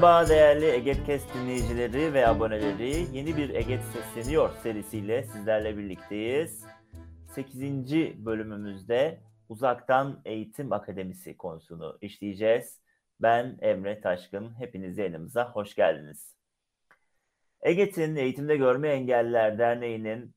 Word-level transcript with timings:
Merhaba 0.00 0.28
değerli 0.28 0.64
Egetkes 0.64 1.34
dinleyicileri 1.34 2.14
ve 2.14 2.28
aboneleri. 2.28 3.16
Yeni 3.16 3.36
bir 3.36 3.50
Eget 3.50 3.82
Sesleniyor 3.82 4.50
serisiyle 4.62 5.22
sizlerle 5.22 5.76
birlikteyiz. 5.76 6.64
8. 7.34 7.62
bölümümüzde 8.24 9.20
Uzaktan 9.48 10.20
Eğitim 10.24 10.72
Akademisi 10.72 11.36
konusunu 11.36 11.98
işleyeceğiz. 12.00 12.80
Ben 13.22 13.58
Emre 13.60 14.00
Taşkın. 14.00 14.58
Hepiniz 14.58 14.98
yayınımıza 14.98 15.50
hoş 15.50 15.74
geldiniz. 15.74 16.36
Eget'in 17.62 18.16
Eğitimde 18.16 18.56
Görme 18.56 18.88
Engelliler 18.88 19.58
Derneği'nin 19.58 20.34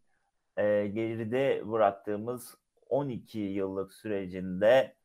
e, 0.57 0.87
geride 0.87 1.71
bıraktığımız 1.71 2.55
12 2.89 3.39
yıllık 3.39 3.93
sürecinde 3.93 4.95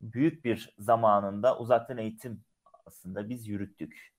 büyük 0.00 0.44
bir 0.44 0.74
zamanında 0.78 1.58
uzaktan 1.58 1.98
eğitim 1.98 2.44
aslında 2.86 3.28
biz 3.28 3.48
yürüttük. 3.48 4.12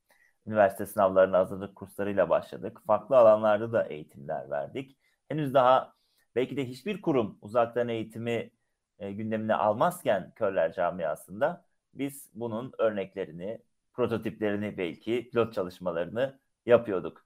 Üniversite 0.47 0.85
sınavlarına 0.85 1.37
hazırlık 1.39 1.75
kurslarıyla 1.75 2.29
başladık. 2.29 2.81
Farklı 2.87 3.17
alanlarda 3.17 3.73
da 3.73 3.83
eğitimler 3.83 4.49
verdik. 4.49 4.97
Henüz 5.29 5.53
daha 5.53 5.93
belki 6.35 6.57
de 6.57 6.65
hiçbir 6.65 7.01
kurum 7.01 7.37
uzaktan 7.41 7.89
eğitimi 7.89 8.51
e, 8.99 9.11
gündemine 9.11 9.55
almazken 9.55 10.31
Körler 10.35 10.73
Camiası'nda 10.73 11.65
biz 11.93 12.29
bunun 12.33 12.73
örneklerini, 12.77 13.59
prototiplerini 13.93 14.77
belki, 14.77 15.29
pilot 15.29 15.53
çalışmalarını 15.53 16.39
yapıyorduk. 16.65 17.25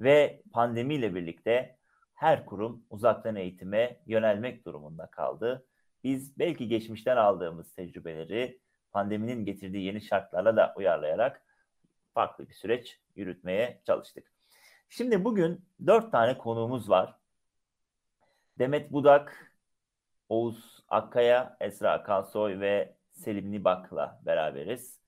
Ve 0.00 0.42
pandemiyle 0.52 1.14
birlikte 1.14 1.76
her 2.14 2.46
kurum 2.46 2.84
uzaktan 2.90 3.36
eğitime 3.36 4.00
yönelmek 4.06 4.66
durumunda 4.66 5.06
kaldı. 5.06 5.66
Biz 6.04 6.38
belki 6.38 6.68
geçmişten 6.68 7.16
aldığımız 7.16 7.74
tecrübeleri 7.74 8.60
pandeminin 8.92 9.44
getirdiği 9.44 9.84
yeni 9.84 10.00
şartlarla 10.00 10.56
da 10.56 10.72
uyarlayarak 10.76 11.42
farklı 12.14 12.48
bir 12.48 12.54
süreç 12.54 13.00
yürütmeye 13.16 13.80
çalıştık. 13.86 14.32
Şimdi 14.88 15.24
bugün 15.24 15.64
dört 15.86 16.12
tane 16.12 16.38
konuğumuz 16.38 16.90
var. 16.90 17.16
Demet 18.58 18.92
Budak, 18.92 19.54
Oğuz 20.28 20.84
Akkaya, 20.88 21.56
Esra 21.60 22.02
Kansoy 22.02 22.60
ve 22.60 22.96
Selim 23.12 23.52
Nibak'la 23.52 24.20
beraberiz. 24.26 25.00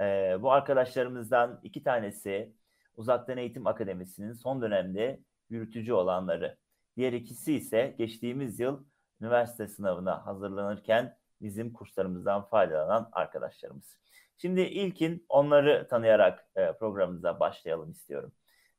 Ee, 0.00 0.36
bu 0.40 0.52
arkadaşlarımızdan 0.52 1.60
iki 1.62 1.82
tanesi 1.82 2.52
Uzaktan 2.96 3.38
Eğitim 3.38 3.66
Akademisi'nin 3.66 4.32
son 4.32 4.62
dönemde 4.62 5.20
yürütücü 5.50 5.92
olanları. 5.92 6.56
Diğer 6.96 7.12
ikisi 7.12 7.54
ise 7.54 7.94
geçtiğimiz 7.98 8.60
yıl 8.60 8.84
üniversite 9.20 9.68
sınavına 9.68 10.26
hazırlanırken 10.26 11.16
bizim 11.42 11.72
kurslarımızdan 11.72 12.42
faydalanan 12.42 13.08
arkadaşlarımız. 13.12 13.96
Şimdi 14.36 14.60
ilkin 14.60 15.24
onları 15.28 15.86
tanıyarak 15.88 16.46
e, 16.56 16.72
programımıza 16.72 17.40
başlayalım 17.40 17.90
istiyorum. 17.90 18.32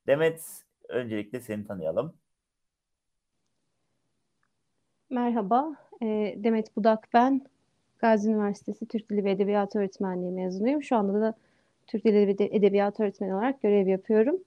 Demet, 0.07 0.65
öncelikle 0.89 1.39
seni 1.39 1.67
tanıyalım. 1.67 2.13
Merhaba, 5.09 5.75
e, 6.01 6.05
Demet 6.37 6.75
Budak 6.75 7.07
ben. 7.13 7.41
Gazi 7.99 8.29
Üniversitesi 8.29 8.85
Türk 8.85 9.09
Dili 9.09 9.23
ve 9.23 9.31
Edebiyatı 9.31 9.79
Öğretmenliği 9.79 10.31
mezunuyum. 10.31 10.83
Şu 10.83 10.95
anda 10.95 11.21
da 11.21 11.33
Türk 11.87 12.05
Dili 12.05 12.27
ve 12.27 12.35
Edebiyatı 12.39 13.03
Öğretmeni 13.03 13.35
olarak 13.35 13.61
görev 13.61 13.87
yapıyorum. 13.87 14.37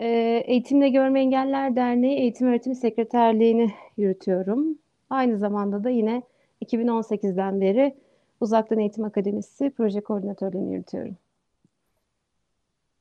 E, 0.00 0.06
Eğitimle 0.46 0.88
Görme 0.88 1.20
Engeller 1.20 1.76
Derneği 1.76 2.18
Eğitim 2.18 2.48
Öğretim 2.48 2.74
Sekreterliğini 2.74 3.72
yürütüyorum. 3.96 4.78
Aynı 5.10 5.38
zamanda 5.38 5.84
da 5.84 5.90
yine 5.90 6.22
2018'den 6.62 7.60
beri 7.60 7.96
Uzaktan 8.40 8.78
Eğitim 8.78 9.04
Akademisi 9.04 9.72
proje 9.76 10.00
koordinatörlüğünü 10.00 10.72
yürütüyorum. 10.72 11.16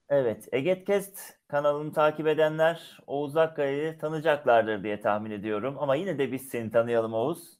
Evet, 0.09 0.47
Egetkest 0.51 1.19
kanalını 1.47 1.93
takip 1.93 2.27
edenler 2.27 2.99
Oğuz 3.07 3.37
Akkaya'yı 3.37 3.97
tanıyacaklardır 3.97 4.83
diye 4.83 5.01
tahmin 5.01 5.31
ediyorum. 5.31 5.75
Ama 5.79 5.95
yine 5.95 6.17
de 6.17 6.31
biz 6.31 6.41
seni 6.41 6.71
tanıyalım 6.71 7.13
Oğuz. 7.13 7.57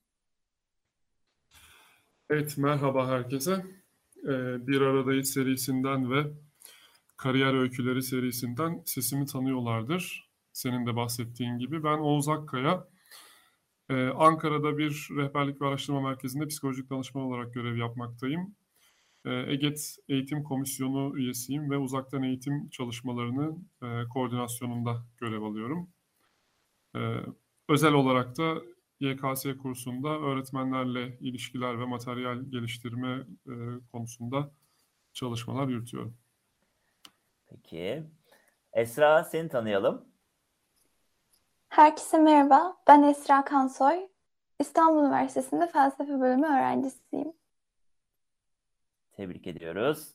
Evet, 2.30 2.58
merhaba 2.58 3.08
herkese. 3.08 3.52
Ee, 4.24 4.68
bir 4.68 4.82
Aradayız 4.82 5.30
serisinden 5.34 6.12
ve 6.12 6.24
Kariyer 7.18 7.54
Öyküleri 7.54 8.04
serisinden 8.04 8.82
sesimi 8.86 9.26
tanıyorlardır. 9.26 10.30
Senin 10.54 10.86
de 10.86 10.96
bahsettiğin 10.96 11.58
gibi. 11.58 11.84
Ben 11.84 11.98
Oğuz 11.98 12.30
Akkaya. 12.30 12.88
Ee, 13.92 14.10
Ankara'da 14.10 14.78
bir 14.78 15.08
rehberlik 15.18 15.62
ve 15.62 15.66
araştırma 15.66 16.02
merkezinde 16.02 16.48
psikolojik 16.48 16.90
danışman 16.90 17.24
olarak 17.24 17.54
görev 17.54 17.76
yapmaktayım. 17.76 18.56
Ee, 19.26 19.32
EGET 19.32 19.98
Eğitim 20.10 20.44
Komisyonu 20.44 21.18
üyesiyim 21.18 21.72
ve 21.72 21.78
uzaktan 21.78 22.24
eğitim 22.24 22.70
çalışmalarının 22.70 23.70
e, 23.84 24.08
koordinasyonunda 24.14 25.06
görev 25.18 25.42
alıyorum. 25.42 25.90
Ee, 26.96 27.16
özel 27.70 27.94
olarak 27.94 28.38
da 28.38 28.62
YKS 29.00 29.46
kursunda 29.62 30.10
öğretmenlerle 30.10 31.18
ilişkiler 31.20 31.80
ve 31.80 31.86
materyal 31.86 32.42
geliştirme 32.50 33.28
e, 33.48 33.54
konusunda 33.92 34.52
çalışmalar 35.14 35.68
yürütüyorum. 35.68 36.18
Peki. 37.50 38.04
Esra 38.74 39.24
seni 39.24 39.50
tanıyalım. 39.50 40.11
Herkese 41.72 42.18
merhaba. 42.18 42.78
Ben 42.88 43.04
Esra 43.04 43.46
Kansoy. 43.46 44.08
İstanbul 44.60 45.04
Üniversitesi'nde 45.04 45.68
felsefe 45.68 46.20
bölümü 46.20 46.48
öğrencisiyim. 46.48 47.34
Tebrik 49.12 49.48
ediyoruz. 49.48 50.08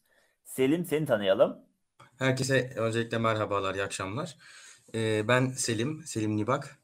Selim 0.44 0.84
seni 0.84 1.06
tanıyalım. 1.06 1.58
Herkese 2.18 2.72
öncelikle 2.76 3.18
merhabalar, 3.18 3.74
iyi 3.74 3.84
akşamlar. 3.84 4.36
Ee, 4.94 5.28
ben 5.28 5.46
Selim, 5.48 6.02
Selim 6.06 6.36
Nibak. 6.36 6.78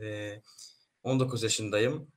Ee, 0.00 0.42
19 1.02 1.42
yaşındayım. 1.42 2.10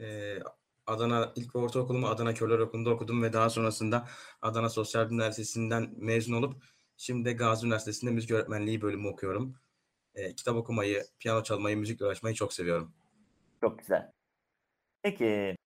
Ee, 0.00 0.38
Adana 0.86 1.32
ilk 1.36 1.56
ortaokulumu 1.56 2.06
Adana 2.08 2.34
Körler 2.34 2.58
Okulu'nda 2.58 2.90
okudum 2.90 3.22
ve 3.22 3.32
daha 3.32 3.50
sonrasında 3.50 4.08
Adana 4.42 4.68
Sosyal 4.68 5.06
Bilimler 5.06 5.28
Lisesi'nden 5.28 5.94
mezun 5.96 6.32
olup 6.32 6.62
şimdi 6.96 7.24
de 7.24 7.32
Gazi 7.32 7.66
Üniversitesi'nde 7.66 8.10
müzik 8.10 8.30
öğretmenliği 8.30 8.82
bölümü 8.82 9.08
okuyorum. 9.08 9.56
Ee, 10.20 10.34
kitap 10.34 10.56
okumayı, 10.56 11.02
piyano 11.18 11.42
çalmayı, 11.42 11.76
müzikle 11.76 12.06
uğraşmayı 12.06 12.34
çok 12.34 12.52
seviyorum. 12.52 12.92
Çok 13.60 13.78
güzel. 13.78 14.12
Peki 15.02 15.56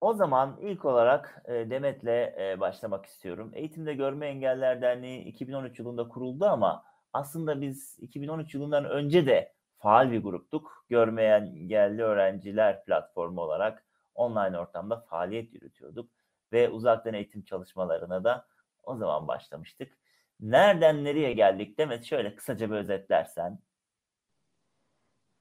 o 0.00 0.14
zaman 0.14 0.58
ilk 0.62 0.84
olarak 0.84 1.42
e, 1.48 1.52
Demet'le 1.70 2.38
e, 2.38 2.56
başlamak 2.60 3.06
istiyorum. 3.06 3.50
Eğitimde 3.54 3.94
Görme 3.94 4.26
Engeller 4.26 4.82
Derneği 4.82 5.24
2013 5.24 5.78
yılında 5.78 6.08
kuruldu 6.08 6.44
ama 6.44 6.84
aslında 7.12 7.60
biz 7.60 7.98
2013 8.00 8.54
yılından 8.54 8.84
önce 8.84 9.26
de 9.26 9.54
faal 9.78 10.12
bir 10.12 10.22
gruptuk. 10.22 10.84
Görmeyen 10.88 11.42
engelli 11.42 12.02
öğrenciler 12.02 12.84
platformu 12.84 13.40
olarak 13.40 13.84
online 14.14 14.58
ortamda 14.58 15.00
faaliyet 15.00 15.54
yürütüyorduk 15.54 16.10
ve 16.52 16.68
uzaktan 16.68 17.14
eğitim 17.14 17.42
çalışmalarına 17.44 18.24
da 18.24 18.46
o 18.82 18.96
zaman 18.96 19.28
başlamıştık. 19.28 19.98
Nereden 20.40 21.04
nereye 21.04 21.32
geldik 21.32 21.78
Demet 21.78 22.04
şöyle 22.04 22.34
kısaca 22.34 22.70
bir 22.70 22.76
özetlersen. 22.76 23.58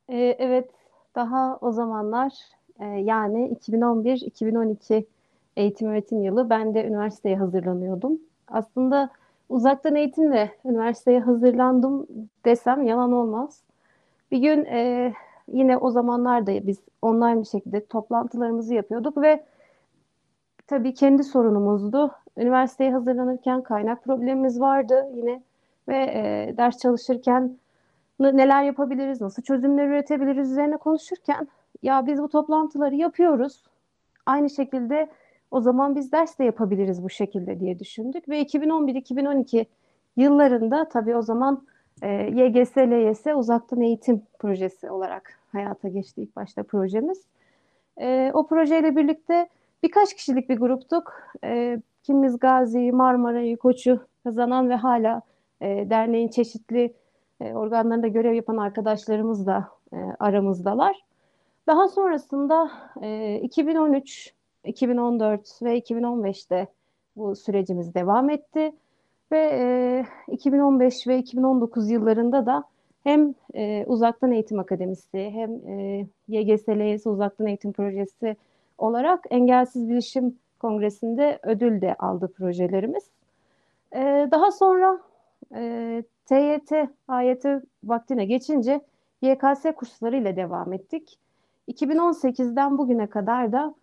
Ee, 0.10 0.36
evet, 0.40 0.70
daha 1.16 1.58
o 1.62 1.72
zamanlar 1.72 2.34
e, 2.80 2.86
yani 2.86 3.50
2011-2012 3.50 5.06
eğitim 5.58 5.90
öğretim 5.90 6.24
yılı 6.24 6.50
ben 6.50 6.74
de 6.74 6.86
üniversiteye 6.86 7.38
hazırlanıyordum. 7.38 8.20
Aslında 8.48 9.10
uzaktan 9.50 9.96
eğitimle 9.96 10.52
üniversiteye 10.66 11.20
hazırlandım 11.20 12.08
desem 12.46 12.84
yalan 12.84 13.12
olmaz. 13.12 13.64
Bir 14.32 14.38
gün 14.38 14.66
e, 14.66 15.14
yine 15.54 15.78
o 15.78 15.92
zamanlarda 15.92 16.68
biz 16.68 16.80
online 17.02 17.40
bir 17.42 17.46
şekilde 17.46 17.86
toplantılarımızı 17.86 18.74
yapıyorduk 18.74 19.18
ve 19.18 19.44
tabii 20.68 20.94
kendi 20.94 21.24
sorunumuzdu. 21.24 22.12
Üniversiteye 22.38 22.92
hazırlanırken 22.92 23.62
kaynak 23.62 24.04
problemimiz 24.04 24.60
vardı 24.60 25.08
yine 25.16 25.42
ve 25.88 25.98
e, 25.98 26.54
ders 26.58 26.78
çalışırken 26.78 27.58
neler 28.20 28.64
yapabiliriz, 28.64 29.22
nasıl 29.22 29.42
çözümler 29.44 29.88
üretebiliriz 29.88 30.52
üzerine 30.52 30.78
konuşurken 30.78 31.48
ya 31.84 32.08
biz 32.08 32.22
bu 32.22 32.30
toplantıları 32.30 32.96
yapıyoruz. 32.96 33.64
Aynı 34.26 34.50
şekilde 34.50 35.10
o 35.52 35.62
zaman 35.62 35.96
biz 35.96 36.12
ders 36.12 36.40
de 36.40 36.44
yapabiliriz 36.44 37.04
bu 37.04 37.10
şekilde 37.10 37.60
diye 37.60 37.80
düşündük 37.80 38.30
ve 38.30 38.42
2011-2012 38.42 39.66
yıllarında 40.18 40.90
tabii 40.90 41.16
o 41.16 41.22
zaman 41.22 41.68
e, 42.02 42.08
YGS, 42.12 42.78
LYS 42.78 43.26
uzaktan 43.36 43.82
eğitim 43.82 44.22
projesi 44.40 44.90
olarak 44.92 45.40
hayata 45.52 45.88
geçti 45.88 46.22
ilk 46.22 46.36
başta 46.36 46.64
projemiz. 46.64 47.26
E, 48.02 48.32
o 48.34 48.48
projeyle 48.48 48.96
birlikte 48.96 49.48
birkaç 49.84 50.14
kişilik 50.14 50.50
bir 50.50 50.58
gruptuk. 50.58 51.14
E, 51.44 51.82
kimimiz 52.04 52.40
Gazi'yi, 52.40 52.92
Marmara'yı, 52.92 53.58
Koç'u 53.58 54.00
kazanan 54.24 54.70
ve 54.70 54.76
hala 54.76 55.22
e, 55.62 55.90
derneğin 55.90 56.28
çeşitli 56.28 56.94
e, 57.42 57.54
organlarında 57.54 58.08
görev 58.08 58.34
yapan 58.34 58.58
arkadaşlarımız 58.58 59.48
da 59.48 59.68
e, 59.94 59.98
aramızdalar. 60.20 60.96
Daha 61.68 61.88
sonrasında 61.88 62.72
e, 63.02 63.40
2013, 63.44 64.34
2014 64.64 65.60
ve 65.62 65.80
2015'te 65.80 66.68
bu 67.16 67.36
sürecimiz 67.36 67.94
devam 67.94 68.30
etti. 68.30 68.72
Ve 69.32 69.50
e, 69.54 70.06
2015 70.32 71.08
ve 71.08 71.18
2019 71.18 71.90
yıllarında 71.90 72.46
da 72.46 72.64
hem 73.04 73.34
e, 73.56 73.86
Uzaktan 73.88 74.32
Eğitim 74.32 74.60
Akademisi 74.60 75.30
hem 75.34 75.52
e, 75.68 76.06
YGS 76.28 76.70
LYS 76.70 77.08
Uzaktan 77.08 77.48
Eğitim 77.48 77.72
Projesi 77.72 78.36
olarak 78.78 79.26
Engelsiz 79.30 79.90
Bilişim 79.90 80.36
Kongresi'nde 80.60 81.40
ödül 81.44 81.82
de 81.82 81.96
aldı 81.96 82.34
projelerimiz. 82.38 83.04
E, 83.96 84.28
daha 84.32 84.52
sonra 84.52 85.00
e, 85.56 86.04
TYT, 86.30 86.72
AYT 87.08 87.46
vaktine 87.84 88.26
geçince 88.26 88.82
YKS 89.22 89.66
kursları 89.76 90.18
ile 90.18 90.36
devam 90.36 90.74
ettik. 90.74 91.20
2018'den 91.68 92.78
bugüne 92.78 93.08
kadar 93.08 93.52
da 93.52 93.76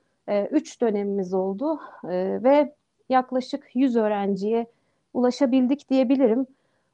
3 0.51 0.77
e, 0.77 0.81
dönemimiz 0.81 1.35
oldu 1.35 1.81
e, 2.05 2.43
ve 2.43 2.75
yaklaşık 3.09 3.71
100 3.75 3.97
öğrenciye 3.97 4.67
ulaşabildik 5.15 5.91
diyebilirim. 5.91 6.47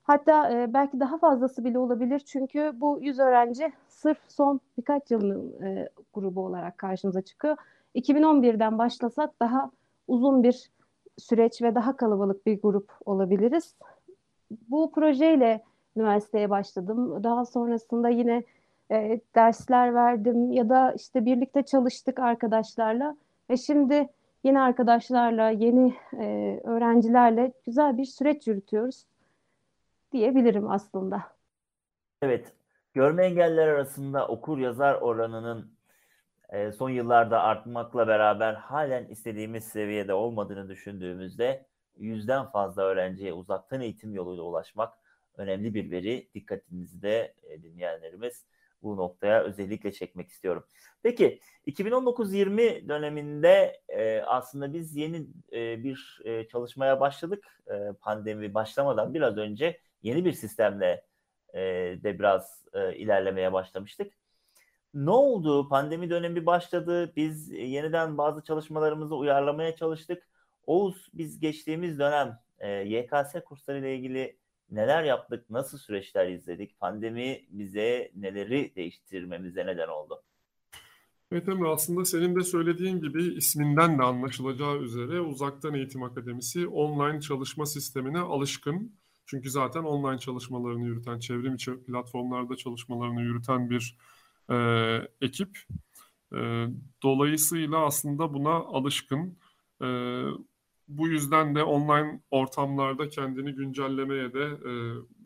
Hatta 0.02 0.50
e, 0.52 0.74
belki 0.74 1.00
daha 1.00 1.18
fazlası 1.18 1.64
bile 1.64 1.78
olabilir 1.78 2.18
çünkü 2.18 2.72
bu 2.74 2.98
100 3.02 3.18
öğrenci 3.18 3.72
sırf 3.88 4.18
son 4.28 4.60
birkaç 4.78 5.10
yılın 5.10 5.62
e, 5.62 5.88
grubu 6.14 6.44
olarak 6.46 6.78
karşımıza 6.78 7.22
çıkıyor. 7.22 7.56
2011'den 7.94 8.78
başlasak 8.78 9.40
daha 9.40 9.70
uzun 10.08 10.42
bir 10.42 10.70
süreç 11.18 11.62
ve 11.62 11.74
daha 11.74 11.96
kalabalık 11.96 12.46
bir 12.46 12.62
grup 12.62 12.92
olabiliriz. 13.04 13.74
Bu 14.50 14.92
projeyle 14.92 15.64
üniversiteye 15.96 16.50
başladım. 16.50 17.24
Daha 17.24 17.44
sonrasında 17.44 18.08
yine 18.08 18.44
e, 18.90 19.20
dersler 19.34 19.94
verdim 19.94 20.52
ya 20.52 20.68
da 20.68 20.92
işte 20.92 21.24
birlikte 21.24 21.62
çalıştık 21.62 22.18
arkadaşlarla 22.18 23.16
ve 23.50 23.56
şimdi 23.56 24.08
yeni 24.44 24.60
arkadaşlarla, 24.60 25.50
yeni 25.50 25.94
e, 26.18 26.60
öğrencilerle 26.64 27.52
güzel 27.66 27.98
bir 27.98 28.04
süreç 28.04 28.46
yürütüyoruz 28.46 29.04
diyebilirim 30.12 30.70
aslında. 30.70 31.22
Evet, 32.22 32.52
görme 32.94 33.24
engelliler 33.24 33.68
arasında 33.68 34.28
okur 34.28 34.58
yazar 34.58 34.94
oranının 34.94 35.70
e, 36.48 36.72
son 36.72 36.90
yıllarda 36.90 37.42
artmakla 37.42 38.08
beraber 38.08 38.54
halen 38.54 39.04
istediğimiz 39.04 39.64
seviyede 39.64 40.14
olmadığını 40.14 40.68
düşündüğümüzde 40.68 41.66
yüzden 41.96 42.46
fazla 42.46 42.82
öğrenciye 42.82 43.32
uzaktan 43.32 43.80
eğitim 43.80 44.14
yoluyla 44.14 44.42
ulaşmak 44.42 44.94
önemli 45.36 45.74
bir 45.74 45.90
veri. 45.90 46.28
Dikkatinizi 46.34 47.02
de 47.02 47.34
e, 47.42 47.62
dinleyenlerimiz 47.62 48.46
bu 48.82 48.96
noktaya 48.96 49.42
özellikle 49.42 49.92
çekmek 49.92 50.28
istiyorum. 50.28 50.64
Peki 51.02 51.40
2019-20 51.66 52.88
döneminde 52.88 53.80
e, 53.88 54.20
aslında 54.20 54.72
biz 54.72 54.96
yeni 54.96 55.26
e, 55.52 55.84
bir 55.84 56.22
çalışmaya 56.50 57.00
başladık. 57.00 57.62
Pandemi 58.00 58.54
başlamadan 58.54 59.14
biraz 59.14 59.36
önce 59.36 59.80
yeni 60.02 60.24
bir 60.24 60.32
sistemle 60.32 61.04
de 62.02 62.18
biraz 62.18 62.66
ilerlemeye 62.94 63.52
başlamıştık. 63.52 64.12
Ne 64.94 65.10
oldu? 65.10 65.68
Pandemi 65.68 66.10
dönemi 66.10 66.46
başladı. 66.46 67.12
Biz 67.16 67.50
yeniden 67.50 68.18
bazı 68.18 68.42
çalışmalarımızı 68.44 69.16
uyarlamaya 69.16 69.76
çalıştık. 69.76 70.28
Oğuz 70.66 71.10
biz 71.14 71.40
geçtiğimiz 71.40 71.98
dönem 71.98 72.38
e, 72.58 72.70
YKS 72.70 73.44
kursları 73.44 73.78
ile 73.78 73.96
ilgili 73.96 74.36
neler 74.70 75.04
yaptık, 75.04 75.50
nasıl 75.50 75.78
süreçler 75.78 76.28
izledik, 76.28 76.80
pandemi 76.80 77.44
bize 77.48 78.10
neleri 78.14 78.72
değiştirmemize 78.76 79.66
neden 79.66 79.88
oldu? 79.88 80.22
Evet 81.32 81.48
Emre 81.48 81.68
aslında 81.68 82.04
senin 82.04 82.36
de 82.36 82.44
söylediğin 82.44 83.00
gibi 83.00 83.34
isminden 83.34 83.98
de 83.98 84.02
anlaşılacağı 84.02 84.78
üzere 84.78 85.20
Uzaktan 85.20 85.74
Eğitim 85.74 86.02
Akademisi 86.02 86.66
online 86.66 87.20
çalışma 87.20 87.66
sistemine 87.66 88.18
alışkın. 88.18 88.92
Çünkü 89.26 89.50
zaten 89.50 89.82
online 89.82 90.18
çalışmalarını 90.18 90.84
yürüten, 90.84 91.18
çevrim 91.18 91.54
içi 91.54 91.84
platformlarda 91.84 92.56
çalışmalarını 92.56 93.22
yürüten 93.22 93.70
bir 93.70 93.96
e, 94.50 94.56
ekip. 95.20 95.58
E, 96.32 96.66
dolayısıyla 97.02 97.86
aslında 97.86 98.34
buna 98.34 98.54
alışkın. 98.54 99.38
E, 99.82 99.86
bu 100.98 101.08
yüzden 101.08 101.54
de 101.54 101.62
online 101.62 102.20
ortamlarda 102.30 103.08
kendini 103.08 103.52
güncellemeye 103.54 104.34
de 104.34 104.44
e, 104.44 104.72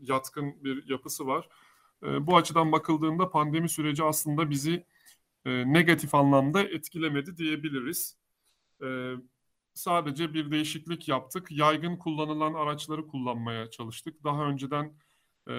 yatkın 0.00 0.64
bir 0.64 0.88
yapısı 0.88 1.26
var. 1.26 1.48
E, 2.02 2.26
bu 2.26 2.36
açıdan 2.36 2.72
bakıldığında 2.72 3.30
pandemi 3.30 3.68
süreci 3.68 4.04
aslında 4.04 4.50
bizi 4.50 4.86
e, 5.44 5.72
negatif 5.72 6.14
anlamda 6.14 6.62
etkilemedi 6.62 7.36
diyebiliriz. 7.36 8.16
E, 8.82 9.14
sadece 9.74 10.34
bir 10.34 10.50
değişiklik 10.50 11.08
yaptık. 11.08 11.48
Yaygın 11.50 11.96
kullanılan 11.96 12.54
araçları 12.54 13.06
kullanmaya 13.06 13.70
çalıştık. 13.70 14.24
Daha 14.24 14.44
önceden 14.44 14.92
e, 15.48 15.54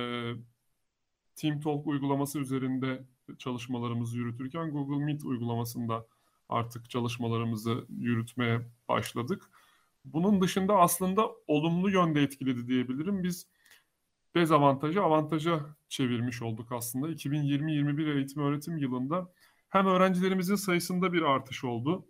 TeamTalk 1.36 1.88
uygulaması 1.88 2.40
üzerinde 2.40 3.06
çalışmalarımızı 3.38 4.18
yürütürken 4.18 4.72
Google 4.72 5.06
Meet 5.06 5.24
uygulamasında 5.24 6.08
artık 6.50 6.90
çalışmalarımızı 6.90 7.86
yürütmeye 7.90 8.62
başladık. 8.88 9.50
Bunun 10.06 10.42
dışında 10.42 10.76
aslında 10.78 11.32
olumlu 11.48 11.90
yönde 11.90 12.22
etkiledi 12.22 12.68
diyebilirim. 12.68 13.24
Biz 13.24 13.48
dezavantajı 14.36 15.02
avantaja 15.02 15.76
çevirmiş 15.90 16.42
olduk 16.42 16.72
aslında. 16.72 17.10
2020-21 17.10 18.16
eğitim 18.16 18.42
öğretim 18.42 18.78
yılında 18.78 19.32
hem 19.70 19.86
öğrencilerimizin 19.88 20.56
sayısında 20.56 21.14
bir 21.14 21.22
artış 21.22 21.64
oldu. 21.64 22.08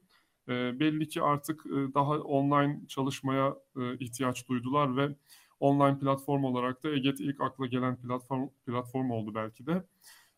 E, 0.48 0.80
belli 0.80 1.08
ki 1.08 1.22
artık 1.22 1.66
e, 1.66 1.94
daha 1.94 2.20
online 2.20 2.88
çalışmaya 2.88 3.56
e, 3.78 3.98
ihtiyaç 3.98 4.48
duydular 4.50 4.98
ve 4.98 5.16
online 5.60 6.00
platform 6.00 6.44
olarak 6.44 6.84
da 6.84 6.90
EGET 6.90 7.20
ilk 7.20 7.42
akla 7.42 7.68
gelen 7.68 8.02
platform 8.02 8.50
platform 8.66 9.12
oldu 9.12 9.36
belki 9.36 9.66
de. 9.66 9.84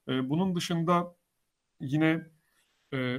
E, 0.08 0.30
bunun 0.30 0.56
dışında 0.56 1.16
yine 1.82 2.28
e, 2.94 3.18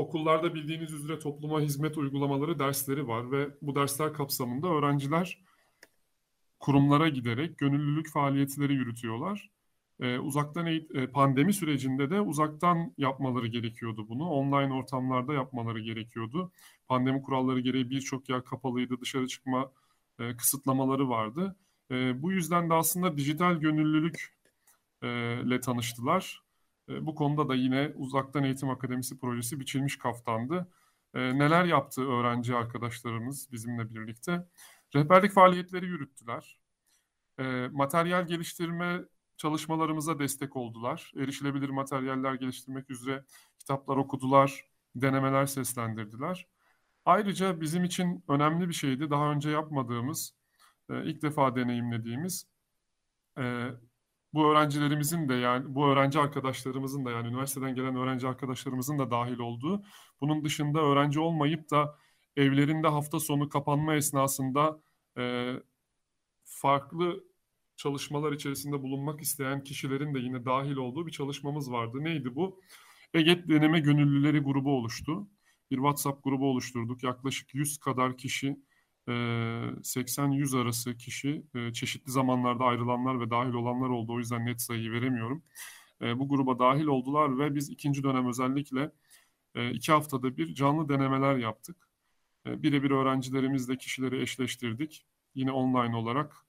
okullarda 0.00 0.54
bildiğiniz 0.54 0.92
üzere 0.92 1.18
topluma 1.18 1.60
hizmet 1.60 1.98
uygulamaları 1.98 2.58
dersleri 2.58 3.08
var 3.08 3.32
ve 3.32 3.48
bu 3.62 3.74
dersler 3.74 4.12
kapsamında 4.12 4.68
öğrenciler 4.68 5.38
kurumlara 6.60 7.08
giderek 7.08 7.58
gönüllülük 7.58 8.10
faaliyetleri 8.12 8.74
yürütüyorlar. 8.74 9.50
Ee, 10.00 10.18
uzaktan 10.18 10.66
e, 10.66 11.06
pandemi 11.06 11.52
sürecinde 11.52 12.10
de 12.10 12.20
uzaktan 12.20 12.94
yapmaları 12.98 13.46
gerekiyordu 13.46 14.08
bunu. 14.08 14.28
Online 14.28 14.74
ortamlarda 14.74 15.34
yapmaları 15.34 15.80
gerekiyordu. 15.80 16.52
Pandemi 16.88 17.22
kuralları 17.22 17.60
gereği 17.60 17.90
birçok 17.90 18.28
yer 18.28 18.44
kapalıydı, 18.44 19.00
dışarı 19.00 19.26
çıkma 19.28 19.72
e, 20.18 20.36
kısıtlamaları 20.36 21.08
vardı. 21.08 21.56
E, 21.90 22.22
bu 22.22 22.32
yüzden 22.32 22.70
de 22.70 22.74
aslında 22.74 23.16
dijital 23.16 23.54
gönüllülük 23.54 24.34
e, 25.02 25.40
ile 25.42 25.60
tanıştılar. 25.60 26.42
E, 26.90 27.06
bu 27.06 27.14
konuda 27.14 27.48
da 27.48 27.54
yine 27.54 27.92
Uzaktan 27.96 28.44
Eğitim 28.44 28.70
Akademisi 28.70 29.18
projesi 29.18 29.60
biçilmiş 29.60 29.98
kaftandı. 29.98 30.68
E, 31.14 31.38
neler 31.38 31.64
yaptı 31.64 32.08
öğrenci 32.08 32.56
arkadaşlarımız 32.56 33.52
bizimle 33.52 33.94
birlikte? 33.94 34.48
Rehberlik 34.94 35.32
faaliyetleri 35.32 35.86
yürüttüler. 35.86 36.60
E, 37.38 37.68
materyal 37.72 38.26
geliştirme 38.26 39.00
çalışmalarımıza 39.36 40.18
destek 40.18 40.56
oldular. 40.56 41.12
Erişilebilir 41.16 41.68
materyaller 41.68 42.34
geliştirmek 42.34 42.90
üzere 42.90 43.24
kitaplar 43.58 43.96
okudular, 43.96 44.64
denemeler 44.94 45.46
seslendirdiler. 45.46 46.46
Ayrıca 47.04 47.60
bizim 47.60 47.84
için 47.84 48.24
önemli 48.28 48.68
bir 48.68 48.74
şeydi. 48.74 49.10
Daha 49.10 49.32
önce 49.32 49.50
yapmadığımız, 49.50 50.34
ilk 50.90 51.22
defa 51.22 51.56
deneyimlediğimiz 51.56 52.46
bu 54.34 54.50
öğrencilerimizin 54.50 55.28
de 55.28 55.34
yani 55.34 55.74
bu 55.74 55.86
öğrenci 55.88 56.18
arkadaşlarımızın 56.18 57.04
da 57.04 57.10
yani 57.10 57.28
üniversiteden 57.28 57.74
gelen 57.74 57.96
öğrenci 57.96 58.28
arkadaşlarımızın 58.28 58.98
da 58.98 59.10
dahil 59.10 59.38
olduğu, 59.38 59.82
bunun 60.20 60.44
dışında 60.44 60.80
öğrenci 60.80 61.20
olmayıp 61.20 61.70
da 61.70 61.98
evlerinde 62.36 62.88
hafta 62.88 63.20
sonu 63.20 63.48
kapanma 63.48 63.94
esnasında 63.94 64.82
e, 65.18 65.54
farklı 66.44 67.24
çalışmalar 67.76 68.32
içerisinde 68.32 68.82
bulunmak 68.82 69.20
isteyen 69.20 69.64
kişilerin 69.64 70.14
de 70.14 70.18
yine 70.18 70.44
dahil 70.44 70.76
olduğu 70.76 71.06
bir 71.06 71.12
çalışmamız 71.12 71.72
vardı. 71.72 72.04
Neydi 72.04 72.34
bu? 72.34 72.60
EGET 73.14 73.48
Deneme 73.48 73.80
Gönüllüleri 73.80 74.38
grubu 74.38 74.76
oluştu. 74.76 75.28
Bir 75.70 75.76
WhatsApp 75.76 76.24
grubu 76.24 76.50
oluşturduk. 76.50 77.02
Yaklaşık 77.02 77.54
100 77.54 77.78
kadar 77.78 78.16
kişi 78.16 78.56
80-100 79.10 80.62
arası 80.62 80.96
kişi 80.96 81.42
çeşitli 81.72 82.10
zamanlarda 82.12 82.64
ayrılanlar 82.64 83.20
ve 83.20 83.30
dahil 83.30 83.52
olanlar 83.52 83.88
oldu. 83.88 84.12
O 84.12 84.18
yüzden 84.18 84.46
net 84.46 84.60
sayıyı 84.60 84.92
veremiyorum. 84.92 85.42
Bu 86.00 86.28
gruba 86.28 86.58
dahil 86.58 86.86
oldular 86.86 87.38
ve 87.38 87.54
biz 87.54 87.70
ikinci 87.70 88.02
dönem 88.02 88.28
özellikle 88.28 88.92
iki 89.72 89.92
haftada 89.92 90.36
bir 90.36 90.54
canlı 90.54 90.88
denemeler 90.88 91.36
yaptık. 91.36 91.88
Birebir 92.46 92.90
öğrencilerimizle 92.90 93.76
kişileri 93.76 94.22
eşleştirdik. 94.22 95.06
Yine 95.34 95.52
online 95.52 95.96
olarak 95.96 96.46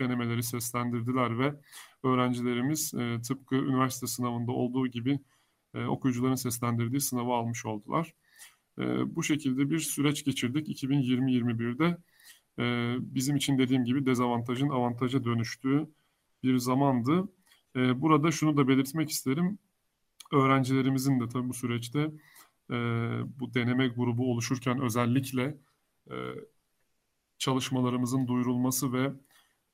denemeleri 0.00 0.42
seslendirdiler 0.42 1.38
ve 1.38 1.54
öğrencilerimiz 2.02 2.94
tıpkı 3.28 3.56
üniversite 3.56 4.06
sınavında 4.06 4.52
olduğu 4.52 4.86
gibi 4.86 5.20
okuyucuların 5.88 6.34
seslendirdiği 6.34 7.00
sınavı 7.00 7.32
almış 7.32 7.66
oldular. 7.66 8.14
E, 8.78 9.14
bu 9.16 9.22
şekilde 9.22 9.70
bir 9.70 9.78
süreç 9.78 10.24
geçirdik 10.24 10.68
2020-21'de. 10.68 11.98
E, 12.58 12.96
bizim 13.14 13.36
için 13.36 13.58
dediğim 13.58 13.84
gibi 13.84 14.06
dezavantajın 14.06 14.68
avantaja 14.68 15.24
dönüştüğü 15.24 15.88
bir 16.42 16.58
zamandı. 16.58 17.28
E, 17.76 18.00
burada 18.00 18.30
şunu 18.30 18.56
da 18.56 18.68
belirtmek 18.68 19.10
isterim. 19.10 19.58
Öğrencilerimizin 20.32 21.20
de 21.20 21.28
tabii 21.28 21.48
bu 21.48 21.54
süreçte 21.54 22.00
e, 22.70 22.74
bu 23.40 23.54
deneme 23.54 23.88
grubu 23.88 24.32
oluşurken 24.32 24.80
özellikle 24.80 25.58
e, 26.10 26.16
çalışmalarımızın 27.38 28.26
duyurulması 28.26 28.92
ve 28.92 29.12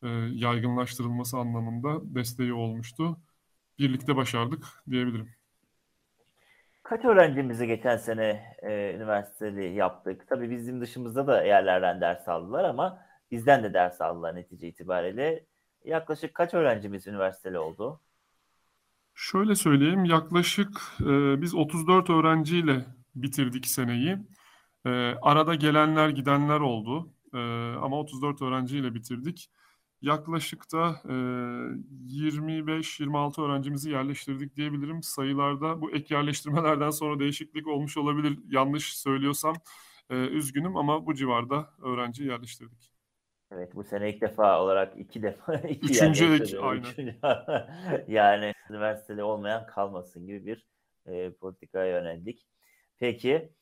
e, 0.02 0.08
yaygınlaştırılması 0.32 1.36
anlamında 1.38 2.14
desteği 2.14 2.52
olmuştu. 2.52 3.20
Birlikte 3.78 4.16
başardık 4.16 4.66
diyebilirim. 4.90 5.37
Kaç 6.88 7.04
öğrencimizi 7.04 7.66
geçen 7.66 7.96
sene 7.96 8.56
e, 8.62 8.94
üniversiteli 8.96 9.74
yaptık? 9.74 10.28
Tabii 10.28 10.50
bizim 10.50 10.80
dışımızda 10.80 11.26
da 11.26 11.42
yerlerden 11.44 12.00
ders 12.00 12.28
aldılar 12.28 12.64
ama 12.64 12.98
bizden 13.30 13.62
de 13.62 13.74
ders 13.74 14.00
aldılar 14.00 14.34
netice 14.34 14.68
itibariyle. 14.68 15.46
Yaklaşık 15.84 16.34
kaç 16.34 16.54
öğrencimiz 16.54 17.06
üniversiteli 17.06 17.58
oldu? 17.58 18.00
Şöyle 19.14 19.54
söyleyeyim, 19.54 20.04
yaklaşık 20.04 20.68
e, 21.00 21.42
biz 21.42 21.54
34 21.54 22.10
öğrenciyle 22.10 22.84
bitirdik 23.14 23.66
seneyi. 23.66 24.16
E, 24.86 24.90
arada 25.22 25.54
gelenler 25.54 26.08
gidenler 26.08 26.60
oldu 26.60 27.08
e, 27.34 27.38
ama 27.82 27.98
34 27.98 28.42
öğrenciyle 28.42 28.94
bitirdik. 28.94 29.50
Yaklaşık 30.02 30.72
da 30.72 31.00
e, 31.04 31.12
25-26 31.12 33.42
öğrencimizi 33.42 33.90
yerleştirdik 33.90 34.56
diyebilirim. 34.56 35.02
Sayılarda 35.02 35.80
bu 35.80 35.90
ek 35.90 36.14
yerleştirmelerden 36.14 36.90
sonra 36.90 37.20
değişiklik 37.20 37.66
olmuş 37.66 37.96
olabilir. 37.96 38.38
Yanlış 38.48 38.98
söylüyorsam 38.98 39.54
e, 40.10 40.14
üzgünüm 40.14 40.76
ama 40.76 41.06
bu 41.06 41.14
civarda 41.14 41.70
öğrenci 41.82 42.24
yerleştirdik. 42.24 42.92
Evet 43.52 43.74
bu 43.74 43.84
sene 43.84 44.10
ilk 44.10 44.20
defa 44.20 44.62
olarak 44.62 44.98
iki 44.98 45.22
defa 45.22 45.54
iki 45.54 45.86
Üçüncü 45.86 46.24
yani, 46.24 46.42
ek, 46.42 46.58
aynen. 46.60 46.82
Üçüncü, 46.82 47.14
yani 48.08 48.52
üniversiteli 48.70 49.22
olmayan 49.22 49.66
kalmasın 49.66 50.26
gibi 50.26 50.46
bir 50.46 50.66
e, 51.06 51.30
politikaya 51.30 51.86
yöneldik. 51.86 52.46
Peki 52.98 53.52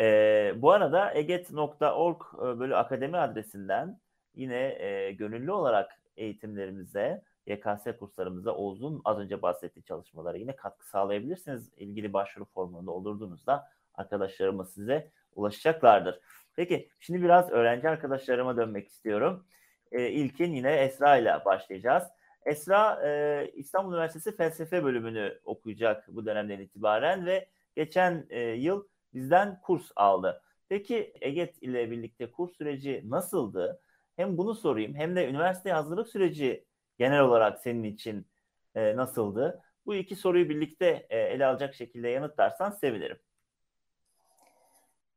e, 0.00 0.54
bu 0.56 0.72
arada 0.72 1.14
eget.org 1.14 2.22
e, 2.34 2.58
bölü 2.58 2.76
akademi 2.76 3.16
adresinden 3.16 4.00
yine 4.36 4.82
e, 4.82 5.12
gönüllü 5.12 5.52
olarak 5.52 6.00
eğitimlerimize, 6.16 7.22
YKS 7.46 7.98
kurslarımıza 7.98 8.52
Oğuz'un 8.52 9.02
az 9.04 9.18
önce 9.18 9.42
bahsettiği 9.42 9.84
çalışmalara 9.84 10.36
yine 10.36 10.56
katkı 10.56 10.88
sağlayabilirsiniz. 10.88 11.72
İlgili 11.76 12.12
başvuru 12.12 12.44
formunda 12.44 12.90
olurduğunuzda 12.90 13.68
arkadaşlarımız 13.94 14.74
size 14.74 15.10
ulaşacaklardır. 15.34 16.20
Peki 16.56 16.88
şimdi 17.00 17.22
biraz 17.22 17.50
öğrenci 17.50 17.88
arkadaşlarıma 17.88 18.56
dönmek 18.56 18.88
istiyorum. 18.88 19.46
E, 19.92 20.08
ilkin 20.08 20.52
yine 20.52 20.76
Esra 20.76 21.16
ile 21.16 21.44
başlayacağız. 21.44 22.04
Esra 22.46 23.08
e, 23.08 23.50
İstanbul 23.54 23.92
Üniversitesi 23.92 24.36
Felsefe 24.36 24.84
bölümünü 24.84 25.40
okuyacak 25.44 26.08
bu 26.08 26.26
dönemden 26.26 26.60
itibaren 26.60 27.26
ve 27.26 27.48
geçen 27.76 28.26
e, 28.30 28.40
yıl 28.40 28.84
bizden 29.14 29.60
kurs 29.60 29.90
aldı. 29.96 30.42
Peki 30.68 31.12
EGET 31.20 31.62
ile 31.62 31.90
birlikte 31.90 32.30
kurs 32.30 32.56
süreci 32.56 33.02
nasıldı? 33.04 33.80
Hem 34.16 34.38
bunu 34.38 34.54
sorayım 34.54 34.94
hem 34.94 35.16
de 35.16 35.28
üniversite 35.28 35.72
hazırlık 35.72 36.08
süreci 36.08 36.64
genel 36.98 37.20
olarak 37.20 37.60
senin 37.60 37.82
için 37.82 38.26
e, 38.74 38.96
nasıldı? 38.96 39.62
Bu 39.86 39.94
iki 39.94 40.16
soruyu 40.16 40.48
birlikte 40.48 41.06
e, 41.10 41.18
ele 41.18 41.46
alacak 41.46 41.74
şekilde 41.74 42.08
yanıtlarsan 42.08 42.70
sevinirim. 42.70 43.18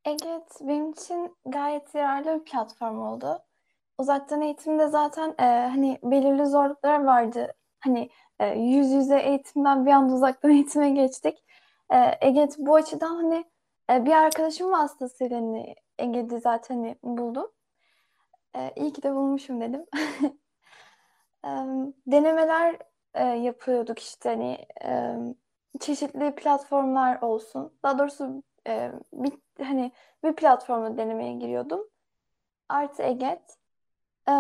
Evet, 0.06 0.60
benim 0.62 0.91
için 0.91 1.36
gayet 1.46 1.96
yararlı 1.96 2.39
bir 2.39 2.51
platform 2.51 3.01
oldu. 3.01 3.39
Uzaktan 3.98 4.41
eğitimde 4.41 4.88
zaten 4.88 5.36
e, 5.39 5.44
hani 5.44 6.00
belirli 6.03 6.46
zorluklar 6.46 7.03
vardı. 7.03 7.53
Hani 7.79 8.10
e, 8.39 8.48
yüz 8.60 8.91
yüze 8.91 9.20
eğitimden 9.20 9.86
bir 9.86 9.91
anda 9.91 10.13
uzaktan 10.13 10.51
eğitime 10.56 10.89
geçtik. 10.89 11.44
E, 11.94 12.18
EGET 12.22 12.56
bu 12.58 12.75
açıdan 12.75 13.15
hani 13.15 13.46
e, 13.91 14.06
bir 14.06 14.12
arkadaşım 14.12 14.72
vasıtasıyla 14.72 15.38
hani 15.38 15.75
EGET'i 15.98 16.39
zaten 16.39 16.75
hani 16.75 16.96
buldum. 17.03 17.51
E, 18.56 18.74
iyi 18.75 18.94
ki 18.94 19.03
de 19.03 19.15
bulmuşum 19.15 19.62
dedim. 19.62 19.86
E, 21.46 21.50
denemeler 22.08 22.77
e, 23.13 23.24
yapıyorduk 23.24 24.00
işte 24.00 24.29
hani 24.29 24.58
e, 24.84 25.18
çeşitli 25.79 26.36
platformlar 26.36 27.22
olsun. 27.22 27.74
Daha 27.84 28.00
doğrusu 28.00 28.44
e, 28.68 28.91
bir 29.13 29.34
hani 29.63 29.91
bir 30.24 30.36
platformda 30.36 30.98
denemeye 30.98 31.34
giriyordum. 31.34 31.88
Artı 32.70 33.03
EGET. 33.03 33.58
E, 34.29 34.34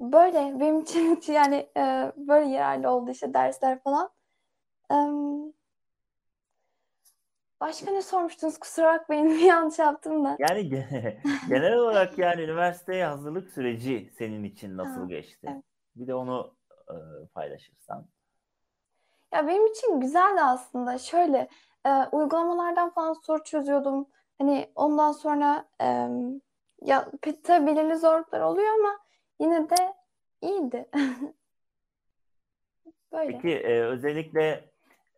böyle 0.00 0.60
benim 0.60 0.80
için 0.80 1.20
yani 1.32 1.68
e, 1.76 2.12
böyle 2.16 2.46
yararlı 2.48 2.90
oldu 2.90 3.10
işte 3.10 3.34
dersler 3.34 3.82
falan. 3.82 4.10
E, 4.92 4.96
başka 7.60 7.90
ne 7.90 8.02
sormuştunuz? 8.02 8.58
Kusura 8.58 8.94
bakmayın 8.94 9.28
yanlış 9.46 9.78
yaptım 9.78 10.24
da. 10.24 10.36
Yani 10.38 10.68
genel 11.48 11.74
olarak 11.76 12.18
yani 12.18 12.42
üniversiteye 12.42 13.06
hazırlık 13.06 13.50
süreci 13.50 14.10
senin 14.18 14.44
için 14.44 14.76
nasıl 14.76 15.00
Ha, 15.00 15.06
geçti? 15.06 15.46
evet. 15.50 15.64
Bir 15.96 16.06
de 16.06 16.14
onu 16.14 16.56
e, 16.90 16.94
paylaşırsan. 17.34 18.06
Ya 19.32 19.46
benim 19.46 19.66
için 19.66 20.00
güzeldi 20.00 20.40
aslında. 20.40 20.98
Şöyle 20.98 21.48
e, 21.86 21.90
uygulamalardan 22.12 22.90
falan 22.90 23.12
soru 23.12 23.44
çözüyordum. 23.44 24.08
Hani 24.38 24.72
ondan 24.74 25.12
sonra 25.12 25.68
e, 25.80 26.08
ya 26.82 27.10
tabii 27.42 27.66
belirli 27.66 27.96
zorluklar 27.96 28.40
oluyor 28.40 28.68
ama 28.80 28.98
yine 29.40 29.70
de 29.70 29.94
iyiydi. 30.42 30.88
Böyle. 33.12 33.32
Peki 33.32 33.54
e, 33.58 33.82
özellikle 33.82 34.70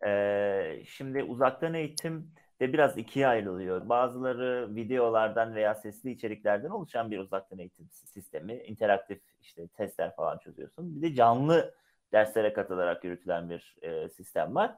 e, 0.07 0.83
şimdi 0.87 1.23
uzaktan 1.23 1.75
eğitim 1.75 2.33
de 2.61 2.73
biraz 2.73 2.99
ikiye 2.99 3.27
ayrılıyor. 3.29 3.89
Bazıları 3.89 4.75
videolardan 4.75 5.55
veya 5.55 5.75
sesli 5.75 6.11
içeriklerden 6.11 6.71
oluşan 6.71 7.11
bir 7.11 7.19
uzaktan 7.19 7.59
eğitim 7.59 7.89
sistemi. 7.91 8.55
interaktif 8.55 9.21
işte 9.41 9.69
testler 9.69 10.17
falan 10.17 10.39
çözüyorsun. 10.39 10.97
Bir 10.97 11.03
de 11.03 11.15
canlı 11.15 11.75
derslere 12.13 12.53
katılarak 12.53 13.05
yürütülen 13.05 13.51
bir 13.51 13.77
e, 13.83 14.09
sistem 14.09 14.55
var. 14.55 14.75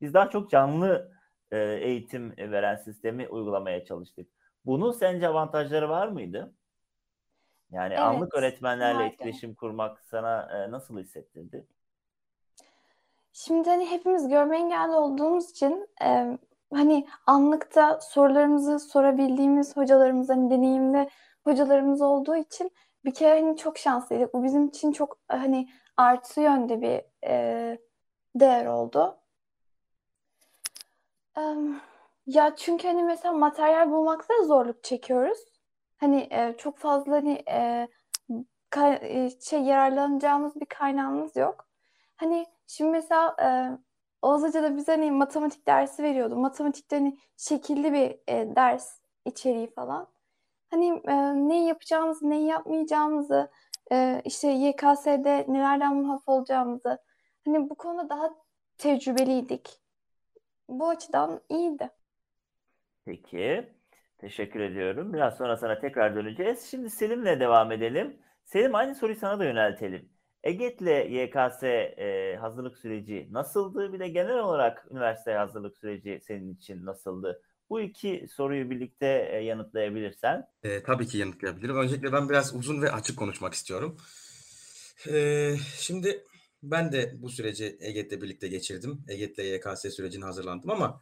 Biz 0.00 0.14
daha 0.14 0.30
çok 0.30 0.50
canlı 0.50 1.12
e, 1.50 1.58
eğitim 1.58 2.36
veren 2.38 2.76
sistemi 2.76 3.28
uygulamaya 3.28 3.84
çalıştık. 3.84 4.28
Bunun 4.66 4.92
sence 4.92 5.28
avantajları 5.28 5.88
var 5.88 6.08
mıydı? 6.08 6.54
Yani 7.70 7.98
anlık 8.00 8.34
Evet, 8.34 8.34
öğretmenlerle 8.34 9.04
vardı. 9.04 9.12
etkileşim 9.12 9.54
kurmak 9.54 10.00
sana 10.04 10.64
e, 10.66 10.70
nasıl 10.70 10.98
hissettirdi? 10.98 11.66
Şimdi 13.36 13.70
hani 13.70 13.90
hepimiz 13.90 14.28
görme 14.28 14.56
engelli 14.56 14.92
olduğumuz 14.96 15.50
için 15.50 15.88
e, 16.02 16.38
hani 16.74 17.06
anlıkta 17.26 18.00
sorularımızı 18.00 18.78
sorabildiğimiz 18.78 19.76
hocalarımız 19.76 20.28
hani 20.28 20.50
deneyimli 20.50 21.10
hocalarımız 21.44 22.02
olduğu 22.02 22.36
için 22.36 22.70
bir 23.04 23.14
kere 23.14 23.40
hani 23.40 23.56
çok 23.56 23.78
şanslıydık. 23.78 24.34
Bu 24.34 24.44
bizim 24.44 24.66
için 24.68 24.92
çok 24.92 25.18
hani 25.28 25.68
artı 25.96 26.40
yönde 26.40 26.80
bir 26.80 27.02
e, 27.28 27.78
değer 28.34 28.66
oldu. 28.66 29.18
Em, 31.36 31.80
ya 32.26 32.56
çünkü 32.56 32.88
hani 32.88 33.02
mesela 33.04 33.32
materyal 33.32 33.90
bulmakta 33.90 34.34
zorluk 34.44 34.84
çekiyoruz. 34.84 35.38
Hani 35.96 36.28
e, 36.30 36.54
çok 36.58 36.78
fazla 36.78 37.12
hani 37.12 37.42
e, 37.48 37.88
e, 38.76 39.30
şey 39.40 39.62
yararlanacağımız 39.62 40.60
bir 40.60 40.66
kaynağımız 40.66 41.36
yok. 41.36 41.73
Hani 42.16 42.46
şimdi 42.66 42.90
mesela 42.90 43.36
e, 43.42 43.48
Oğuz 44.22 44.42
Hoca 44.42 44.62
da 44.62 44.76
bize 44.76 44.92
hani 44.92 45.10
matematik 45.10 45.66
dersi 45.66 46.02
veriyordu. 46.02 46.36
Matematikte 46.36 46.96
hani 46.96 47.18
şekilli 47.36 47.92
bir 47.92 48.34
e, 48.34 48.56
ders 48.56 49.00
içeriği 49.24 49.70
falan. 49.74 50.08
Hani 50.70 51.02
e, 51.08 51.14
ne 51.48 51.66
yapacağımızı, 51.66 52.30
neyi 52.30 52.46
yapmayacağımızı, 52.46 53.50
e, 53.92 54.22
işte 54.24 54.48
YKS'de 54.48 55.44
nelerden 55.48 55.96
muaf 55.96 56.28
olacağımızı. 56.28 56.98
Hani 57.44 57.70
bu 57.70 57.74
konuda 57.74 58.08
daha 58.08 58.34
tecrübeliydik. 58.78 59.80
Bu 60.68 60.88
açıdan 60.88 61.40
iyiydi. 61.48 61.90
Peki. 63.04 63.74
Teşekkür 64.18 64.60
ediyorum. 64.60 65.12
Biraz 65.12 65.36
sonra 65.36 65.56
sana 65.56 65.78
tekrar 65.78 66.14
döneceğiz. 66.16 66.62
Şimdi 66.70 66.90
Selim'le 66.90 67.40
devam 67.40 67.72
edelim. 67.72 68.18
Selim 68.44 68.74
aynı 68.74 68.94
soruyu 68.94 69.16
sana 69.16 69.38
da 69.38 69.44
yöneltelim. 69.44 70.13
EGET'le 70.44 71.10
YKS 71.10 71.62
e, 71.62 72.36
hazırlık 72.40 72.78
süreci 72.78 73.28
nasıldı? 73.30 73.92
Bir 73.92 74.00
de 74.00 74.08
genel 74.08 74.38
olarak 74.38 74.86
üniversite 74.90 75.32
hazırlık 75.32 75.76
süreci 75.78 76.20
senin 76.26 76.54
için 76.54 76.86
nasıldı? 76.86 77.42
Bu 77.70 77.80
iki 77.80 78.26
soruyu 78.34 78.70
birlikte 78.70 79.28
e, 79.32 79.36
yanıtlayabilirsen. 79.36 80.46
E, 80.62 80.82
tabii 80.82 81.06
ki 81.06 81.18
yanıtlayabilirim. 81.18 81.76
Öncelikle 81.76 82.12
ben 82.12 82.28
biraz 82.28 82.54
uzun 82.54 82.82
ve 82.82 82.92
açık 82.92 83.18
konuşmak 83.18 83.54
istiyorum. 83.54 83.96
E, 85.08 85.50
şimdi 85.78 86.24
ben 86.62 86.92
de 86.92 87.12
bu 87.16 87.28
süreci 87.28 87.76
EGET'le 87.80 88.22
birlikte 88.22 88.48
geçirdim. 88.48 89.04
EGET'le 89.08 89.38
YKS 89.38 89.94
sürecine 89.94 90.24
hazırlandım 90.24 90.70
ama 90.70 91.00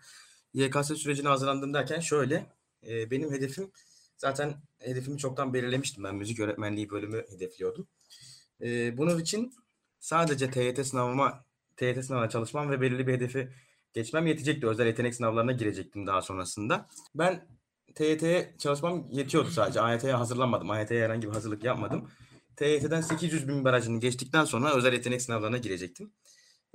YKS 0.54 0.94
sürecine 0.94 1.28
hazırlandım 1.28 1.74
derken 1.74 2.00
şöyle, 2.00 2.46
e, 2.88 3.10
benim 3.10 3.32
hedefim 3.32 3.70
zaten 4.16 4.54
hedefimi 4.78 5.18
çoktan 5.18 5.54
belirlemiştim. 5.54 6.04
Ben 6.04 6.14
müzik 6.14 6.40
öğretmenliği 6.40 6.90
bölümü 6.90 7.24
hedefliyordum. 7.30 7.88
E, 8.62 8.98
bunun 8.98 9.18
için 9.18 9.54
sadece 10.00 10.50
TYT 10.50 10.86
sınavıma, 10.86 11.44
TYT 11.76 12.04
sınavına 12.04 12.28
çalışmam 12.28 12.70
ve 12.70 12.80
belirli 12.80 13.06
bir 13.06 13.12
hedefi 13.12 13.52
geçmem 13.92 14.26
yetecekti. 14.26 14.66
Özel 14.66 14.86
yetenek 14.86 15.14
sınavlarına 15.14 15.52
girecektim 15.52 16.06
daha 16.06 16.22
sonrasında. 16.22 16.88
Ben 17.14 17.46
TYT'ye 17.94 18.54
çalışmam 18.58 19.06
yetiyordu 19.10 19.50
sadece. 19.50 19.80
AYT'ye 19.80 20.12
hazırlanmadım. 20.12 20.70
AYT'ye 20.70 21.04
herhangi 21.04 21.28
bir 21.28 21.32
hazırlık 21.32 21.64
yapmadım. 21.64 22.10
TYT'den 22.56 23.00
800 23.00 23.48
bin 23.48 23.64
barajını 23.64 24.00
geçtikten 24.00 24.44
sonra 24.44 24.74
özel 24.74 24.92
yetenek 24.92 25.22
sınavlarına 25.22 25.58
girecektim. 25.58 26.12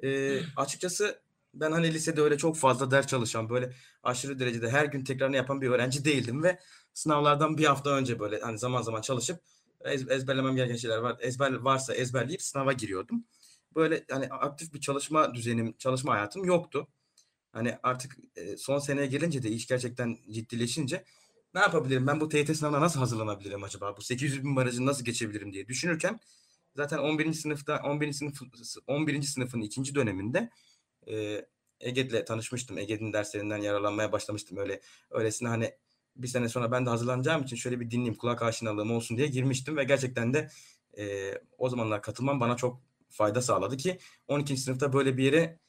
Ee, 0.03 0.39
açıkçası 0.57 1.19
ben 1.53 1.71
hani 1.71 1.93
lisede 1.93 2.21
öyle 2.21 2.37
çok 2.37 2.57
fazla 2.57 2.91
ders 2.91 3.07
çalışan 3.07 3.49
böyle 3.49 3.73
aşırı 4.03 4.39
derecede 4.39 4.69
her 4.69 4.85
gün 4.85 5.03
tekrarını 5.03 5.35
yapan 5.35 5.61
bir 5.61 5.69
öğrenci 5.69 6.05
değildim 6.05 6.43
ve 6.43 6.59
sınavlardan 6.93 7.57
bir 7.57 7.65
hafta 7.65 7.89
önce 7.89 8.19
böyle 8.19 8.39
hani 8.39 8.59
zaman 8.59 8.81
zaman 8.81 9.01
çalışıp 9.01 9.39
ez, 9.85 10.11
ezberlemem 10.11 10.55
gereken 10.55 10.75
şeyler 10.75 10.97
var. 10.97 11.17
Ezber 11.21 11.53
varsa 11.53 11.93
ezberleyip 11.93 12.41
sınava 12.41 12.73
giriyordum. 12.73 13.25
Böyle 13.75 14.05
hani 14.11 14.27
aktif 14.27 14.73
bir 14.73 14.81
çalışma 14.81 15.35
düzenim, 15.35 15.77
çalışma 15.77 16.13
hayatım 16.13 16.45
yoktu. 16.45 16.87
Hani 17.51 17.77
artık 17.83 18.17
e, 18.35 18.57
son 18.57 18.79
seneye 18.79 19.07
gelince 19.07 19.43
de 19.43 19.49
iş 19.49 19.67
gerçekten 19.67 20.17
ciddileşince 20.31 21.03
ne 21.53 21.59
yapabilirim? 21.59 22.07
Ben 22.07 22.19
bu 22.19 22.29
TYT 22.29 22.57
sınavına 22.57 22.81
nasıl 22.81 22.99
hazırlanabilirim 22.99 23.63
acaba? 23.63 23.97
Bu 23.97 24.01
800 24.01 24.43
bin 24.43 24.55
barajını 24.55 24.85
nasıl 24.85 25.05
geçebilirim 25.05 25.53
diye 25.53 25.67
düşünürken 25.67 26.19
zaten 26.75 26.97
11. 26.97 27.33
sınıfta 27.33 27.81
11. 27.83 28.13
sınıf 28.13 28.41
11. 28.87 29.21
sınıfın 29.21 29.61
ikinci 29.61 29.95
döneminde 29.95 30.49
e, 31.07 31.45
Ege'yle 31.79 32.25
tanışmıştım. 32.25 32.77
Ege'nin 32.77 33.13
derslerinden 33.13 33.57
yararlanmaya 33.57 34.11
başlamıştım. 34.11 34.57
Öyle 34.57 34.81
öylesine 35.11 35.49
hani 35.49 35.73
bir 36.17 36.27
sene 36.27 36.49
sonra 36.49 36.71
ben 36.71 36.85
de 36.85 36.89
hazırlanacağım 36.89 37.43
için 37.43 37.55
şöyle 37.55 37.79
bir 37.79 37.91
dinleyeyim 37.91 38.15
kulak 38.15 38.41
aşinalığım 38.41 38.91
olsun 38.91 39.17
diye 39.17 39.27
girmiştim 39.27 39.77
ve 39.77 39.83
gerçekten 39.83 40.33
de 40.33 40.49
e, 40.97 41.33
o 41.57 41.69
zamanlar 41.69 42.01
katılmam 42.01 42.39
bana 42.39 42.55
çok 42.55 42.81
fayda 43.09 43.41
sağladı 43.41 43.77
ki 43.77 43.97
12. 44.27 44.57
sınıfta 44.57 44.93
böyle 44.93 45.17
bir 45.17 45.23
yere 45.23 45.59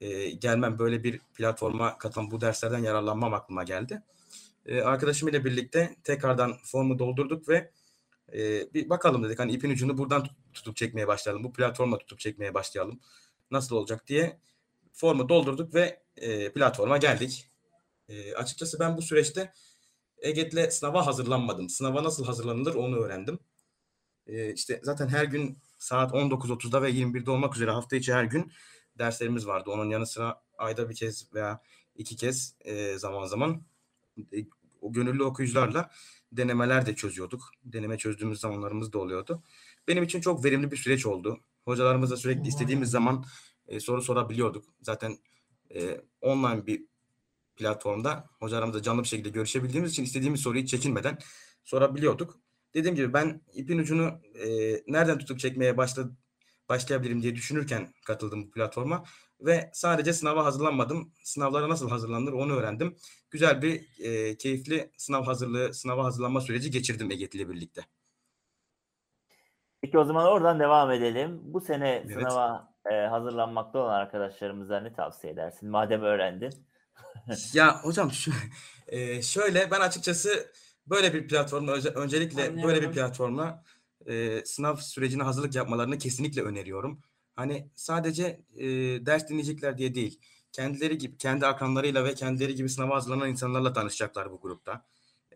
e, 0.00 0.30
gelmem, 0.30 0.78
böyle 0.78 1.04
bir 1.04 1.20
platforma 1.34 1.98
katılmam, 1.98 2.30
bu 2.30 2.40
derslerden 2.40 2.78
yararlanmam 2.78 3.34
aklıma 3.34 3.64
geldi. 3.64 4.02
E, 4.66 4.80
arkadaşım 4.80 5.28
ile 5.28 5.44
birlikte 5.44 5.96
tekrardan 6.04 6.56
formu 6.64 6.98
doldurduk 6.98 7.48
ve 7.48 7.70
e, 8.32 8.72
bir 8.74 8.90
bakalım 8.90 9.24
dedik 9.24 9.38
hani 9.38 9.52
ipin 9.52 9.70
ucunu 9.70 9.98
buradan 9.98 10.26
tutup 10.52 10.76
çekmeye 10.76 11.06
başlayalım, 11.06 11.44
bu 11.44 11.52
platforma 11.52 11.98
tutup 11.98 12.20
çekmeye 12.20 12.54
başlayalım. 12.54 13.00
Nasıl 13.50 13.76
olacak 13.76 14.06
diye 14.06 14.38
formu 14.92 15.28
doldurduk 15.28 15.74
ve 15.74 16.02
e, 16.16 16.52
platforma 16.52 16.96
geldik. 16.96 17.50
E, 18.08 18.34
açıkçası 18.34 18.80
ben 18.80 18.96
bu 18.96 19.02
süreçte 19.02 19.52
EGET'le 20.22 20.72
sınava 20.72 21.06
hazırlanmadım. 21.06 21.68
Sınava 21.68 22.04
nasıl 22.04 22.24
hazırlanılır 22.24 22.74
onu 22.74 22.96
öğrendim. 22.96 23.38
E, 24.26 24.52
işte 24.52 24.80
zaten 24.82 25.08
her 25.08 25.24
gün 25.24 25.58
saat 25.78 26.12
19.30'da 26.12 26.82
ve 26.82 26.90
21'de 26.90 27.30
olmak 27.30 27.56
üzere 27.56 27.70
hafta 27.70 27.96
içi 27.96 28.14
her 28.14 28.24
gün 28.24 28.52
derslerimiz 28.98 29.46
vardı. 29.46 29.70
Onun 29.70 29.90
yanı 29.90 30.06
sıra 30.06 30.42
ayda 30.58 30.90
bir 30.90 30.94
kez 30.94 31.34
veya 31.34 31.62
iki 31.94 32.16
kez 32.16 32.56
e, 32.60 32.98
zaman 32.98 33.24
zaman 33.24 33.62
e, 34.32 34.38
o 34.80 34.92
gönüllü 34.92 35.22
okuyucularla 35.22 35.90
denemeler 36.32 36.86
de 36.86 36.94
çözüyorduk. 36.94 37.50
Deneme 37.64 37.98
çözdüğümüz 37.98 38.40
zamanlarımız 38.40 38.92
da 38.92 38.98
oluyordu. 38.98 39.42
Benim 39.88 40.02
için 40.02 40.20
çok 40.20 40.44
verimli 40.44 40.70
bir 40.70 40.76
süreç 40.76 41.06
oldu. 41.06 41.40
Hocalarımızla 41.64 42.16
sürekli 42.16 42.48
istediğimiz 42.48 42.90
zaman 42.90 43.24
e, 43.68 43.80
soru 43.80 44.02
sorabiliyorduk. 44.02 44.64
Zaten 44.82 45.18
e, 45.74 46.00
online 46.20 46.66
bir 46.66 46.84
platformda 47.58 48.24
hocalarımızla 48.40 48.82
canlı 48.82 49.02
bir 49.02 49.08
şekilde 49.08 49.28
görüşebildiğimiz 49.28 49.92
için 49.92 50.04
istediğimiz 50.04 50.40
soruyu 50.40 50.66
çekinmeden 50.66 51.18
sorabiliyorduk. 51.64 52.36
Dediğim 52.74 52.96
gibi 52.96 53.12
ben 53.12 53.40
ipin 53.54 53.78
ucunu 53.78 54.20
e, 54.34 54.48
nereden 54.86 55.18
tutup 55.18 55.38
çekmeye 55.38 55.76
başladım 55.76 56.18
başlayabilirim 56.68 57.22
diye 57.22 57.34
düşünürken 57.34 57.88
katıldım 58.06 58.46
bu 58.46 58.50
platforma 58.50 59.04
ve 59.40 59.70
sadece 59.72 60.12
sınava 60.12 60.44
hazırlanmadım. 60.44 61.12
Sınavlara 61.24 61.68
nasıl 61.68 61.90
hazırlanır 61.90 62.32
onu 62.32 62.56
öğrendim. 62.56 62.96
Güzel 63.30 63.62
bir 63.62 63.86
e, 64.04 64.36
keyifli 64.36 64.90
sınav 64.96 65.24
hazırlığı, 65.24 65.74
sınava 65.74 66.04
hazırlanma 66.04 66.40
süreci 66.40 66.70
geçirdim 66.70 67.10
Eget 67.10 67.34
ile 67.34 67.48
birlikte. 67.48 67.82
Peki 69.80 69.98
o 69.98 70.04
zaman 70.04 70.26
oradan 70.26 70.60
devam 70.60 70.90
edelim. 70.90 71.40
Bu 71.42 71.60
sene 71.60 71.88
Evet. 71.88 72.12
sınava 72.12 72.74
e, 72.92 72.94
hazırlanmakta 72.94 73.78
olan 73.78 73.94
arkadaşlarımıza 73.94 74.80
ne 74.80 74.92
tavsiye 74.92 75.32
edersin? 75.32 75.70
Madem 75.70 76.02
öğrendin. 76.02 76.52
Ya 77.52 77.84
hocam 77.84 78.12
şu, 78.12 78.32
e, 78.88 79.22
şöyle 79.22 79.70
ben 79.70 79.80
açıkçası 79.80 80.52
böyle 80.86 81.14
bir 81.14 81.28
platformla 81.28 81.72
öncelikle 81.72 82.62
böyle 82.62 82.82
bir 82.82 82.92
platformla 82.92 83.64
e, 84.06 84.42
sınav 84.44 84.76
sürecine 84.76 85.22
hazırlık 85.22 85.54
yapmalarını 85.54 85.98
kesinlikle 85.98 86.42
öneriyorum. 86.42 87.00
Hani 87.36 87.68
sadece 87.74 88.40
e, 88.56 88.66
ders 89.06 89.28
dinleyecekler 89.28 89.78
diye 89.78 89.94
değil. 89.94 90.20
Kendileri 90.52 90.98
gibi, 90.98 91.16
kendi 91.16 91.46
akranlarıyla 91.46 92.04
ve 92.04 92.14
kendileri 92.14 92.54
gibi 92.54 92.68
sınava 92.68 92.96
hazırlanan 92.96 93.30
insanlarla 93.30 93.72
tanışacaklar 93.72 94.30
bu 94.30 94.40
grupta. 94.40 94.86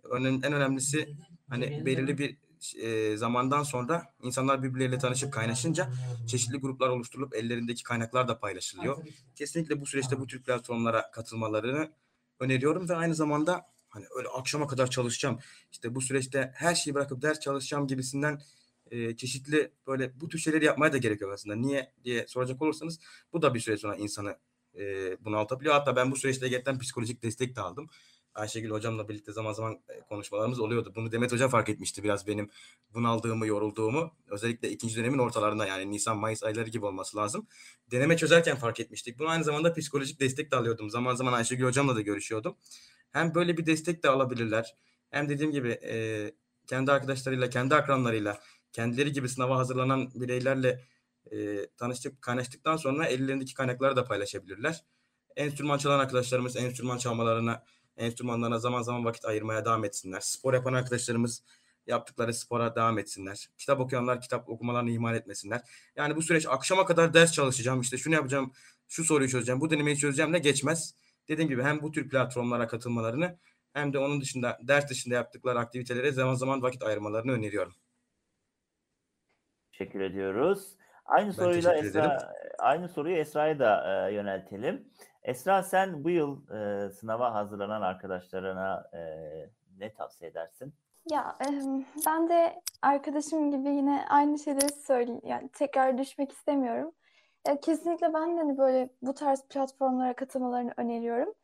Önem, 0.04 0.40
en 0.44 0.52
önemlisi 0.52 1.16
hani 1.48 1.86
belirli 1.86 2.18
bir 2.18 2.36
e, 2.82 3.16
zamandan 3.16 3.62
sonra 3.62 4.14
insanlar 4.22 4.62
birbirleriyle 4.62 4.98
tanışıp 4.98 5.32
kaynaşınca 5.32 5.90
çeşitli 6.26 6.56
gruplar 6.58 6.88
oluşturulup 6.88 7.34
ellerindeki 7.34 7.82
kaynaklar 7.82 8.28
da 8.28 8.38
paylaşılıyor. 8.38 9.04
Kesinlikle 9.36 9.80
bu 9.80 9.86
süreçte 9.86 10.20
bu 10.20 10.26
tür 10.26 10.42
platformlara 10.42 11.10
katılmalarını 11.10 11.92
öneriyorum 12.40 12.88
ve 12.88 12.94
aynı 12.96 13.14
zamanda 13.14 13.66
hani 13.88 14.04
öyle 14.16 14.28
akşama 14.28 14.66
kadar 14.66 14.90
çalışacağım. 14.90 15.38
İşte 15.72 15.94
bu 15.94 16.00
süreçte 16.00 16.52
her 16.54 16.74
şeyi 16.74 16.94
bırakıp 16.94 17.22
ders 17.22 17.40
çalışacağım 17.40 17.86
gibisinden 17.86 18.40
e, 18.90 19.16
çeşitli 19.16 19.72
böyle 19.86 20.20
bu 20.20 20.28
tür 20.28 20.38
şeyleri 20.38 20.64
yapmaya 20.64 20.92
da 20.92 20.98
gerek 20.98 21.20
yok 21.20 21.32
aslında. 21.32 21.56
Niye 21.56 21.92
diye 22.04 22.26
soracak 22.28 22.62
olursanız 22.62 23.00
bu 23.32 23.42
da 23.42 23.54
bir 23.54 23.60
süre 23.60 23.76
sonra 23.76 23.96
insanı 23.96 24.38
e, 24.74 24.84
bunaltabiliyor. 25.24 25.74
Hatta 25.74 25.96
ben 25.96 26.10
bu 26.10 26.16
süreçte 26.16 26.48
gerçekten 26.48 26.78
psikolojik 26.78 27.22
destek 27.22 27.56
de 27.56 27.60
aldım. 27.60 27.88
Ayşegül 28.34 28.70
hocamla 28.70 29.08
birlikte 29.08 29.32
zaman 29.32 29.52
zaman 29.52 29.80
e, 29.88 30.00
konuşmalarımız 30.00 30.60
oluyordu. 30.60 30.92
Bunu 30.96 31.12
Demet 31.12 31.32
Hoca 31.32 31.48
fark 31.48 31.68
etmişti 31.68 32.04
biraz 32.04 32.26
benim 32.26 32.50
bunaldığımı, 32.94 33.46
yorulduğumu. 33.46 34.12
Özellikle 34.30 34.70
ikinci 34.70 34.96
dönemin 34.96 35.18
ortalarında 35.18 35.66
yani 35.66 35.90
Nisan, 35.90 36.16
Mayıs 36.16 36.42
ayları 36.42 36.70
gibi 36.70 36.86
olması 36.86 37.16
lazım. 37.16 37.46
Deneme 37.90 38.16
çözerken 38.16 38.56
fark 38.56 38.80
etmiştik. 38.80 39.18
Bunu 39.18 39.28
aynı 39.28 39.44
zamanda 39.44 39.74
psikolojik 39.74 40.20
destek 40.20 40.50
de 40.50 40.56
alıyordum. 40.56 40.90
Zaman 40.90 41.14
zaman 41.14 41.32
Ayşegül 41.32 41.64
hocamla 41.64 41.96
da 41.96 42.00
görüşüyordum. 42.00 42.56
Hem 43.10 43.34
böyle 43.34 43.56
bir 43.56 43.66
destek 43.66 44.02
de 44.02 44.08
alabilirler. 44.08 44.74
Hem 45.10 45.28
dediğim 45.28 45.52
gibi 45.52 45.68
e, 45.68 46.32
kendi 46.66 46.92
arkadaşlarıyla, 46.92 47.50
kendi 47.50 47.74
akranlarıyla, 47.74 48.40
kendileri 48.72 49.12
gibi 49.12 49.28
sınava 49.28 49.58
hazırlanan 49.58 50.10
bireylerle 50.14 50.80
e, 51.32 51.66
tanıştık, 51.76 52.22
kaynaştıktan 52.22 52.76
sonra 52.76 53.06
ellerindeki 53.06 53.54
kaynakları 53.54 53.96
da 53.96 54.04
paylaşabilirler. 54.04 54.84
Enstrüman 55.36 55.78
çalan 55.78 55.98
arkadaşlarımız 55.98 56.56
enstrüman 56.56 56.98
çalmalarına, 56.98 57.64
enstrümanlarına 57.96 58.58
zaman 58.58 58.82
zaman 58.82 59.04
vakit 59.04 59.24
ayırmaya 59.24 59.64
devam 59.64 59.84
etsinler. 59.84 60.20
Spor 60.20 60.54
yapan 60.54 60.72
arkadaşlarımız 60.72 61.42
yaptıkları 61.86 62.34
spora 62.34 62.76
devam 62.76 62.98
etsinler. 62.98 63.48
Kitap 63.58 63.80
okuyanlar 63.80 64.20
kitap 64.20 64.48
okumalarını 64.48 64.90
ihmal 64.90 65.14
etmesinler. 65.14 65.60
Yani 65.96 66.16
bu 66.16 66.22
süreç 66.22 66.46
akşama 66.46 66.84
kadar 66.84 67.14
ders 67.14 67.32
çalışacağım, 67.32 67.80
işte 67.80 67.96
şunu 67.98 68.14
yapacağım, 68.14 68.52
şu 68.88 69.04
soruyu 69.04 69.28
çözeceğim, 69.28 69.60
bu 69.60 69.70
denemeyi 69.70 69.96
çözeceğim 69.96 70.32
de 70.32 70.38
geçmez. 70.38 70.94
Dediğim 71.28 71.50
gibi 71.50 71.62
hem 71.62 71.82
bu 71.82 71.92
tür 71.92 72.08
platformlara 72.08 72.66
katılmalarını 72.66 73.38
hem 73.72 73.92
de 73.92 73.98
onun 73.98 74.20
dışında 74.20 74.58
ders 74.62 74.90
dışında 74.90 75.14
yaptıkları 75.14 75.58
aktivitelere 75.58 76.12
zaman 76.12 76.34
zaman 76.34 76.62
vakit 76.62 76.82
ayırmalarını 76.82 77.32
öneriyorum. 77.32 77.72
Teşekkür 79.72 80.00
ediyoruz. 80.00 80.76
Aynı 81.04 81.26
Ben 81.26 81.32
soruyla 81.32 81.74
Esra, 81.74 82.34
aynı 82.58 82.88
soruyu 82.88 83.16
Esra'ya 83.16 83.58
da 83.58 84.08
e, 84.08 84.14
yöneltelim. 84.14 84.88
Esra 85.24 85.62
sen 85.62 86.04
bu 86.04 86.10
yıl 86.10 86.50
e, 86.50 86.90
sınava 86.90 87.34
hazırlanan 87.34 87.82
arkadaşlarına 87.82 88.90
e, 88.94 89.00
ne 89.78 89.92
tavsiye 89.92 90.30
edersin? 90.30 90.74
Ya 91.10 91.36
em, 91.40 91.84
ben 92.06 92.28
de 92.28 92.62
arkadaşım 92.82 93.50
gibi 93.50 93.68
yine 93.68 94.04
aynı 94.08 94.38
şeyleri 94.38 94.72
söyleyeyim. 94.72 95.20
Yani 95.24 95.48
tekrar 95.48 95.98
düşmek 95.98 96.32
istemiyorum. 96.32 96.92
E, 97.48 97.60
kesinlikle 97.60 98.14
ben 98.14 98.36
de 98.36 98.40
hani 98.40 98.58
böyle 98.58 98.88
bu 99.02 99.14
tarz 99.14 99.48
platformlara 99.48 100.14
katılmalarını 100.16 100.72
öneriyorum. 100.76 101.34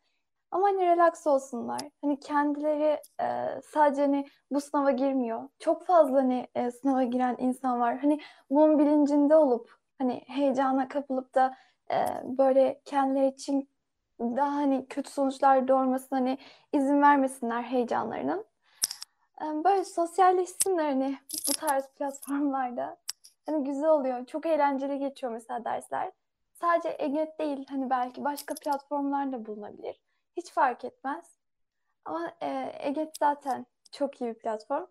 Ama 0.51 0.67
hani 0.67 0.85
relax 0.85 1.27
olsunlar. 1.27 1.81
Hani 2.01 2.19
kendileri 2.19 3.01
e, 3.21 3.61
sadece 3.63 4.01
hani 4.01 4.25
bu 4.51 4.61
sınava 4.61 4.91
girmiyor. 4.91 5.49
Çok 5.59 5.85
fazla 5.85 6.17
hani 6.17 6.47
e, 6.55 6.71
sınava 6.71 7.03
giren 7.03 7.35
insan 7.39 7.79
var. 7.79 7.97
Hani 7.97 8.19
bunun 8.49 8.79
bilincinde 8.79 9.35
olup 9.35 9.69
hani 9.97 10.23
heyecana 10.27 10.87
kapılıp 10.87 11.35
da 11.35 11.45
e, 11.47 11.68
böyle 12.23 12.81
kendileri 12.85 13.27
için 13.27 13.69
daha 14.19 14.55
hani 14.55 14.85
kötü 14.87 15.11
sonuçlar 15.11 15.67
doğurmasına 15.67 16.19
hani 16.19 16.37
izin 16.73 17.01
vermesinler 17.01 17.63
heyecanlarının. 17.63 18.45
E, 19.41 19.45
böyle 19.63 19.85
sosyalleşsinler 19.85 20.85
hani 20.85 21.17
bu 21.49 21.51
tarz 21.51 21.87
platformlarda. 21.87 22.97
Hani 23.45 23.63
güzel 23.63 23.89
oluyor. 23.89 24.25
Çok 24.25 24.45
eğlenceli 24.45 24.99
geçiyor 24.99 25.33
mesela 25.33 25.65
dersler. 25.65 26.11
Sadece 26.53 26.95
EGET 26.99 27.39
değil 27.39 27.65
hani 27.69 27.89
belki 27.89 28.23
başka 28.23 28.55
platformlar 28.55 29.31
da 29.31 29.45
bulunabilir. 29.45 30.01
Hiç 30.37 30.51
fark 30.51 30.85
etmez. 30.85 31.37
Ama 32.05 32.31
e, 32.41 32.71
EGET 32.79 33.17
zaten 33.19 33.65
çok 33.91 34.21
iyi 34.21 34.29
bir 34.29 34.39
platform. 34.39 34.85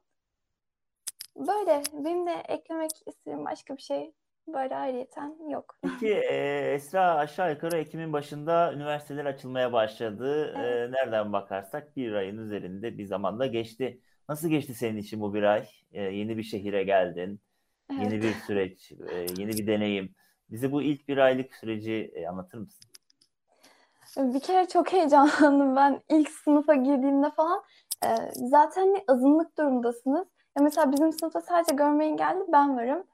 Böyle 1.37 1.83
benim 1.93 2.27
de 2.27 2.33
eklemek 2.49 2.91
istediğim 3.07 3.45
başka 3.45 3.77
bir 3.77 3.83
şey 3.83 4.15
böyle 4.53 4.77
ayrıyeten 4.77 5.49
yok. 5.51 5.79
Peki 5.83 6.15
e, 6.15 6.73
Esra 6.75 7.15
aşağı 7.15 7.53
yukarı 7.53 7.77
Ekim'in 7.77 8.13
başında 8.13 8.73
üniversiteler 8.73 9.25
açılmaya 9.25 9.73
başladı. 9.73 10.55
E, 10.57 10.61
Evet. 10.61 10.91
nereden 10.91 11.33
bakarsak 11.33 11.97
bir 11.97 12.13
ayın 12.13 12.39
üzerinde 12.39 12.99
bir 12.99 13.05
zamanda 13.05 13.47
geçti. 13.47 14.01
Nasıl 14.29 14.49
geçti 14.49 14.75
senin 14.75 14.97
için 14.97 15.21
bu 15.21 15.35
bir 15.35 15.43
ay? 15.43 15.67
E, 15.93 16.03
yeni 16.03 16.37
bir 16.37 16.43
şehire 16.43 16.83
geldin, 16.83 17.41
yeni 17.91 18.15
Evet. 18.15 18.23
bir 18.23 18.35
süreç, 18.35 18.93
e, 18.93 19.15
yeni 19.39 19.49
bir 19.49 19.67
deneyim. 19.67 20.15
Bize 20.51 20.73
bu 20.73 20.83
ilk 20.83 21.09
bir 21.09 21.19
aylık 21.19 21.55
süreci 21.55 22.13
e, 22.15 22.27
anlatır 22.29 22.59
mısın? 22.59 22.91
Bir 24.17 24.41
kere 24.41 24.69
çok 24.69 24.93
heyecanlandım 24.93 25.77
ben 25.77 26.01
ilk 26.11 26.31
sınıfa 26.31 26.75
girdiğimde 26.75 27.31
falan. 27.31 27.63
Ee, 28.05 28.09
zaten 28.35 28.81
hani 28.83 29.05
azınlık 29.09 29.59
durumdasınız. 29.59 30.27
Ya 30.57 30.63
mesela 30.63 30.93
bizim 30.93 31.13
sınıfta 31.13 31.41
sadece 31.41 31.75
görme 31.75 32.07
engelli 32.07 32.45
ben 32.53 32.77
varım. 32.77 33.05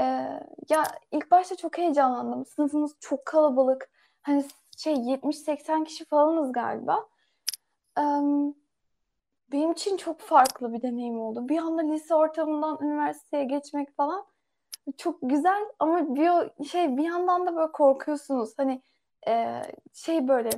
Ee, 0.00 0.40
ya 0.68 0.84
ilk 1.12 1.30
başta 1.30 1.56
çok 1.56 1.78
heyecanlandım. 1.78 2.46
Sınıfımız 2.46 2.96
çok 3.00 3.26
kalabalık. 3.26 3.90
Hani 4.22 4.44
şey 4.78 4.94
70-80 4.94 5.84
kişi 5.84 6.04
falanız 6.04 6.52
galiba. 6.52 7.08
Ee, 7.98 8.02
benim 9.52 9.72
için 9.72 9.96
çok 9.96 10.20
farklı 10.20 10.72
bir 10.72 10.82
deneyim 10.82 11.20
oldu. 11.20 11.48
Bir 11.48 11.58
anda 11.58 11.82
lise 11.82 12.14
ortamından 12.14 12.78
üniversiteye 12.82 13.44
geçmek 13.44 13.96
falan 13.96 14.26
çok 14.98 15.18
güzel 15.22 15.66
ama 15.78 16.14
bir 16.14 16.64
şey 16.64 16.96
bir 16.96 17.04
yandan 17.04 17.46
da 17.46 17.56
böyle 17.56 17.72
korkuyorsunuz. 17.72 18.52
Hani 18.56 18.82
e, 19.28 19.62
şey 19.92 20.28
böyle 20.28 20.50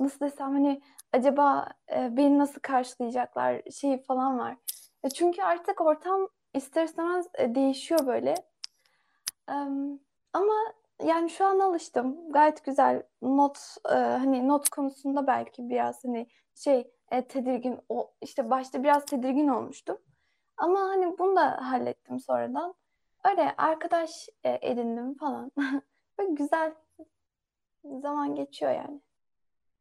nasıl 0.00 0.20
desem 0.20 0.52
hani 0.52 0.82
acaba 1.12 1.68
e, 1.92 2.16
beni 2.16 2.38
nasıl 2.38 2.60
karşılayacaklar 2.60 3.62
şeyi 3.72 4.02
falan 4.02 4.38
var. 4.38 4.56
E, 5.04 5.10
çünkü 5.10 5.42
artık 5.42 5.80
ortam 5.80 6.28
ister 6.54 6.84
istemez 6.84 7.26
e, 7.38 7.54
değişiyor 7.54 8.06
böyle. 8.06 8.34
Ama 10.32 10.54
yani 11.02 11.30
şu 11.30 11.44
an 11.46 11.58
alıştım. 11.58 12.32
Gayet 12.32 12.64
güzel. 12.64 13.02
Not 13.22 13.58
e, 13.90 13.94
hani 13.94 14.48
not 14.48 14.68
konusunda 14.68 15.26
belki 15.26 15.70
biraz 15.70 16.04
hani 16.04 16.28
şey 16.54 16.90
e, 17.10 17.26
tedirgin 17.26 17.80
o 17.88 18.12
işte 18.22 18.50
başta 18.50 18.82
biraz 18.82 19.04
tedirgin 19.06 19.48
olmuştum. 19.48 19.98
Ama 20.56 20.80
hani 20.80 21.18
bunu 21.18 21.36
da 21.36 21.70
hallettim 21.70 22.20
sonradan. 22.20 22.74
Öyle 23.24 23.54
arkadaş 23.58 24.28
e, 24.44 24.58
edindim 24.62 25.14
falan. 25.14 25.52
Böyle 26.18 26.32
güzel 26.32 26.74
zaman 28.02 28.34
geçiyor 28.34 28.72
yani. 28.72 29.00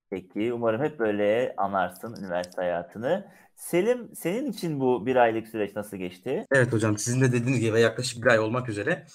Peki, 0.09 0.53
umarım 0.53 0.81
hep 0.81 0.99
böyle 0.99 1.53
anarsın 1.57 2.15
üniversite 2.23 2.61
hayatını. 2.61 3.31
Selim, 3.55 4.15
senin 4.15 4.51
için 4.51 4.79
bu 4.79 5.05
bir 5.05 5.15
aylık 5.15 5.47
süreç 5.47 5.75
nasıl 5.75 5.97
geçti? 5.97 6.45
Evet 6.51 6.73
hocam 6.73 6.97
sizin 6.97 7.21
de 7.21 7.31
dediğiniz 7.31 7.59
gibi 7.59 7.79
yaklaşık 7.79 8.23
bir 8.23 8.29
ay 8.29 8.39
olmak 8.39 8.69
üzere. 8.69 9.05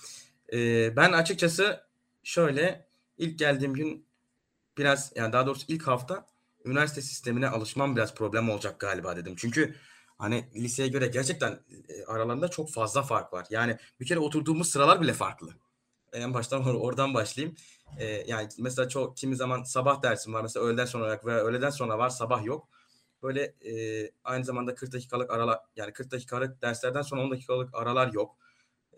Ben 0.96 1.12
açıkçası 1.12 1.84
şöyle 2.22 2.88
ilk 3.18 3.38
geldiğim 3.38 3.74
gün 3.74 4.06
biraz 4.78 5.12
yani 5.16 5.32
daha 5.32 5.46
doğrusu 5.46 5.64
ilk 5.68 5.86
hafta 5.86 6.26
üniversite 6.64 7.02
sistemine 7.02 7.48
alışmam 7.48 7.96
biraz 7.96 8.14
problem 8.14 8.50
olacak 8.50 8.80
galiba 8.80 9.16
dedim. 9.16 9.34
Çünkü 9.36 9.74
hani 10.18 10.48
liseye 10.54 10.88
göre 10.88 11.06
gerçekten 11.06 11.60
aralarında 12.06 12.48
çok 12.48 12.70
fazla 12.72 13.02
fark 13.02 13.32
var. 13.32 13.46
Yani 13.50 13.76
bir 14.00 14.06
kere 14.06 14.18
oturduğumuz 14.18 14.70
sıralar 14.70 15.00
bile 15.00 15.12
farklı. 15.12 15.54
En 16.12 16.34
baştan 16.34 16.62
or- 16.62 16.78
oradan 16.78 17.14
başlayayım. 17.14 17.56
Ee, 17.98 18.04
yani 18.04 18.48
mesela 18.58 18.88
çok 18.88 19.16
kimi 19.16 19.36
zaman 19.36 19.62
sabah 19.62 20.02
dersim 20.02 20.34
var 20.34 20.42
mesela 20.42 20.66
öğleden 20.66 20.84
sonra 20.84 21.20
veya 21.24 21.38
öğleden 21.38 21.70
sonra 21.70 21.98
var 21.98 22.08
sabah 22.10 22.44
yok. 22.44 22.68
Böyle 23.22 23.42
e, 23.42 23.72
aynı 24.24 24.44
zamanda 24.44 24.74
40 24.74 24.92
dakikalık 24.92 25.30
aralar 25.30 25.60
yani 25.76 25.92
40 25.92 26.10
dakikalık 26.10 26.62
derslerden 26.62 27.02
sonra 27.02 27.22
10 27.22 27.30
dakikalık 27.30 27.74
aralar 27.74 28.12
yok. 28.12 28.36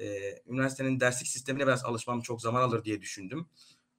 Ee, 0.00 0.42
üniversitenin 0.46 1.00
derslik 1.00 1.28
sistemine 1.28 1.66
biraz 1.66 1.84
alışmam 1.84 2.20
çok 2.20 2.42
zaman 2.42 2.62
alır 2.62 2.84
diye 2.84 3.00
düşündüm. 3.00 3.48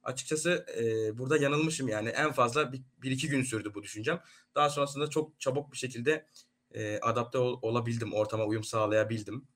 Açıkçası 0.02 0.66
e, 0.80 1.18
burada 1.18 1.36
yanılmışım 1.36 1.88
yani 1.88 2.08
en 2.08 2.32
fazla 2.32 2.72
bir, 2.72 2.82
bir 3.02 3.10
iki 3.10 3.28
gün 3.28 3.42
sürdü 3.42 3.72
bu 3.74 3.82
düşüncem. 3.82 4.20
Daha 4.54 4.70
sonrasında 4.70 5.10
çok 5.10 5.40
çabuk 5.40 5.72
bir 5.72 5.76
şekilde 5.76 6.26
e, 6.74 6.98
adapte 6.98 7.38
ol- 7.38 7.58
olabildim, 7.62 8.14
ortama 8.14 8.44
uyum 8.44 8.64
sağlayabildim. 8.64 9.48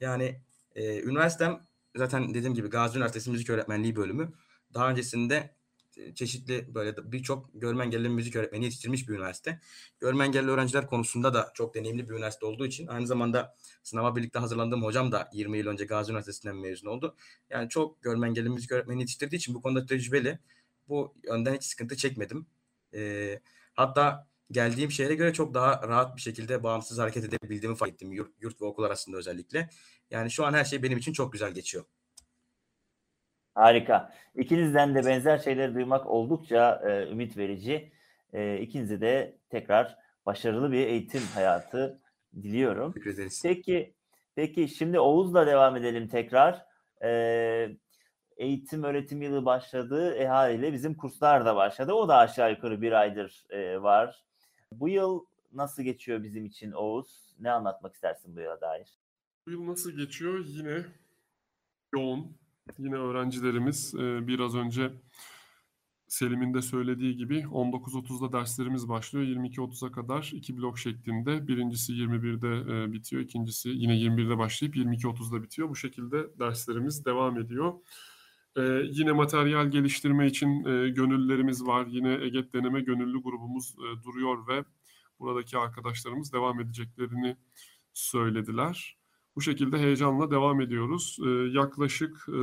Yani 0.00 0.42
e, 0.74 1.00
üniversitem 1.02 1.66
zaten 1.96 2.34
dediğim 2.34 2.54
gibi 2.54 2.68
Gazi 2.68 2.96
Üniversitesi 2.96 3.30
Müzik 3.30 3.50
Öğretmenliği 3.50 3.96
bölümü. 3.96 4.32
Daha 4.74 4.90
öncesinde 4.90 5.34
e, 5.34 5.57
çeşitli 6.14 6.74
böyle 6.74 7.12
birçok 7.12 7.50
görme 7.54 7.84
engelli 7.84 8.08
müzik 8.08 8.36
öğretmeni 8.36 8.64
yetiştirmiş 8.64 9.08
bir 9.08 9.14
üniversite. 9.14 9.60
Görme 10.00 10.24
engelli 10.24 10.50
öğrenciler 10.50 10.86
konusunda 10.86 11.34
da 11.34 11.50
çok 11.54 11.74
deneyimli 11.74 12.08
bir 12.08 12.14
üniversite 12.14 12.46
olduğu 12.46 12.66
için 12.66 12.86
aynı 12.86 13.06
zamanda 13.06 13.56
sınava 13.82 14.16
birlikte 14.16 14.38
hazırlandığım 14.38 14.82
hocam 14.82 15.12
da 15.12 15.30
20 15.32 15.58
yıl 15.58 15.66
önce 15.66 15.84
Gazi 15.84 16.10
Üniversitesi'nden 16.10 16.56
mezun 16.56 16.88
oldu. 16.88 17.16
Yani 17.50 17.68
çok 17.68 18.02
görme 18.02 18.28
engelli 18.28 18.48
müzik 18.48 18.72
öğretmeni 18.72 19.00
yetiştirdiği 19.00 19.38
için 19.38 19.54
bu 19.54 19.62
konuda 19.62 19.86
tecrübeli. 19.86 20.38
Bu 20.88 21.14
yönden 21.24 21.54
hiç 21.54 21.64
sıkıntı 21.64 21.96
çekmedim. 21.96 22.46
E, 22.94 23.40
hatta 23.74 24.28
geldiğim 24.50 24.90
şehre 24.90 25.14
göre 25.14 25.32
çok 25.32 25.54
daha 25.54 25.88
rahat 25.88 26.16
bir 26.16 26.20
şekilde 26.20 26.62
bağımsız 26.62 26.98
hareket 26.98 27.24
edebildiğimi 27.24 27.76
fark 27.76 27.92
ettim. 27.92 28.12
Yurt, 28.12 28.32
yurt 28.40 28.62
ve 28.62 28.64
okul 28.64 28.82
arasında 28.82 29.16
özellikle. 29.16 29.70
Yani 30.10 30.30
şu 30.30 30.44
an 30.44 30.52
her 30.52 30.64
şey 30.64 30.82
benim 30.82 30.98
için 30.98 31.12
çok 31.12 31.32
güzel 31.32 31.52
geçiyor. 31.52 31.84
Harika. 33.58 34.12
İkinizden 34.34 34.94
de 34.94 35.06
benzer 35.06 35.38
şeyleri 35.38 35.74
duymak 35.74 36.06
oldukça 36.06 36.82
e, 36.84 37.10
ümit 37.10 37.36
verici. 37.36 37.92
E, 38.32 38.58
ikinize 38.58 39.00
de 39.00 39.36
tekrar 39.50 39.96
başarılı 40.26 40.72
bir 40.72 40.86
eğitim 40.86 41.22
hayatı 41.34 41.98
diliyorum. 42.42 42.92
Teşekkür 42.92 43.14
ederiz. 43.14 43.40
Peki, 43.42 43.94
peki 44.34 44.68
şimdi 44.68 45.00
Oğuz'la 45.00 45.46
devam 45.46 45.76
edelim 45.76 46.08
tekrar. 46.08 46.66
E, 47.02 47.10
eğitim 48.36 48.82
öğretim 48.82 49.22
yılı 49.22 49.44
başladı. 49.44 50.14
E 50.14 50.26
haliyle 50.26 50.72
bizim 50.72 50.94
kurslar 50.94 51.44
da 51.44 51.56
başladı. 51.56 51.92
O 51.92 52.08
da 52.08 52.16
aşağı 52.16 52.50
yukarı 52.50 52.82
bir 52.82 52.92
aydır 52.92 53.46
e, 53.50 53.82
var. 53.82 54.24
Bu 54.72 54.88
yıl 54.88 55.24
nasıl 55.52 55.82
geçiyor 55.82 56.22
bizim 56.22 56.46
için 56.46 56.72
Oğuz? 56.72 57.36
Ne 57.40 57.50
anlatmak 57.50 57.94
istersin 57.94 58.36
bu 58.36 58.40
yıla 58.40 58.60
dair? 58.60 58.98
Bu 59.46 59.50
yıl 59.50 59.66
nasıl 59.66 59.90
geçiyor? 59.90 60.44
Yine 60.46 60.84
yoğun. 61.94 62.36
Yine 62.78 62.94
öğrencilerimiz 62.94 63.94
e, 63.94 64.26
biraz 64.26 64.54
önce 64.54 64.92
Selim'in 66.08 66.54
de 66.54 66.62
söylediği 66.62 67.16
gibi 67.16 67.38
19.30'da 67.38 68.32
derslerimiz 68.32 68.88
başlıyor. 68.88 69.26
22.30'a 69.26 69.92
kadar 69.92 70.30
iki 70.34 70.56
blok 70.56 70.78
şeklinde. 70.78 71.48
Birincisi 71.48 71.92
21'de 71.92 72.74
e, 72.74 72.92
bitiyor. 72.92 73.22
ikincisi 73.22 73.68
yine 73.68 73.92
21'de 73.92 74.38
başlayıp 74.38 74.76
22.30'da 74.76 75.42
bitiyor. 75.42 75.68
Bu 75.68 75.76
şekilde 75.76 76.38
derslerimiz 76.38 77.04
devam 77.04 77.38
ediyor. 77.38 77.72
E, 78.56 78.62
yine 78.90 79.12
materyal 79.12 79.70
geliştirme 79.70 80.26
için 80.26 80.64
e, 80.64 80.88
gönüllülerimiz 80.88 81.66
var. 81.66 81.86
Yine 81.86 82.12
EGET 82.12 82.54
deneme 82.54 82.80
gönüllü 82.80 83.22
grubumuz 83.22 83.74
e, 83.78 84.02
duruyor 84.04 84.48
ve 84.48 84.64
buradaki 85.20 85.58
arkadaşlarımız 85.58 86.32
devam 86.32 86.60
edeceklerini 86.60 87.36
söylediler. 87.94 88.97
Bu 89.38 89.42
şekilde 89.42 89.78
heyecanla 89.78 90.30
devam 90.30 90.60
ediyoruz. 90.60 91.18
Ee, 91.26 91.28
yaklaşık 91.28 92.26
e, 92.28 92.40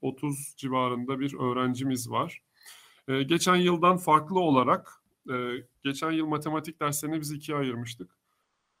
30 0.00 0.54
civarında 0.56 1.20
bir 1.20 1.34
öğrencimiz 1.34 2.10
var. 2.10 2.42
Ee, 3.08 3.22
geçen 3.22 3.56
yıldan 3.56 3.96
farklı 3.96 4.40
olarak, 4.40 4.92
e, 5.30 5.34
geçen 5.84 6.10
yıl 6.10 6.26
matematik 6.26 6.80
derslerini 6.80 7.20
biz 7.20 7.32
ikiye 7.32 7.58
ayırmıştık. 7.58 8.18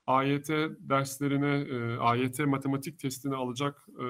AYT 0.06 0.48
derslerine, 0.78 1.56
e, 1.56 1.96
AYT 1.98 2.38
matematik 2.46 2.98
testini 2.98 3.34
alacak 3.34 3.86
e, 4.00 4.04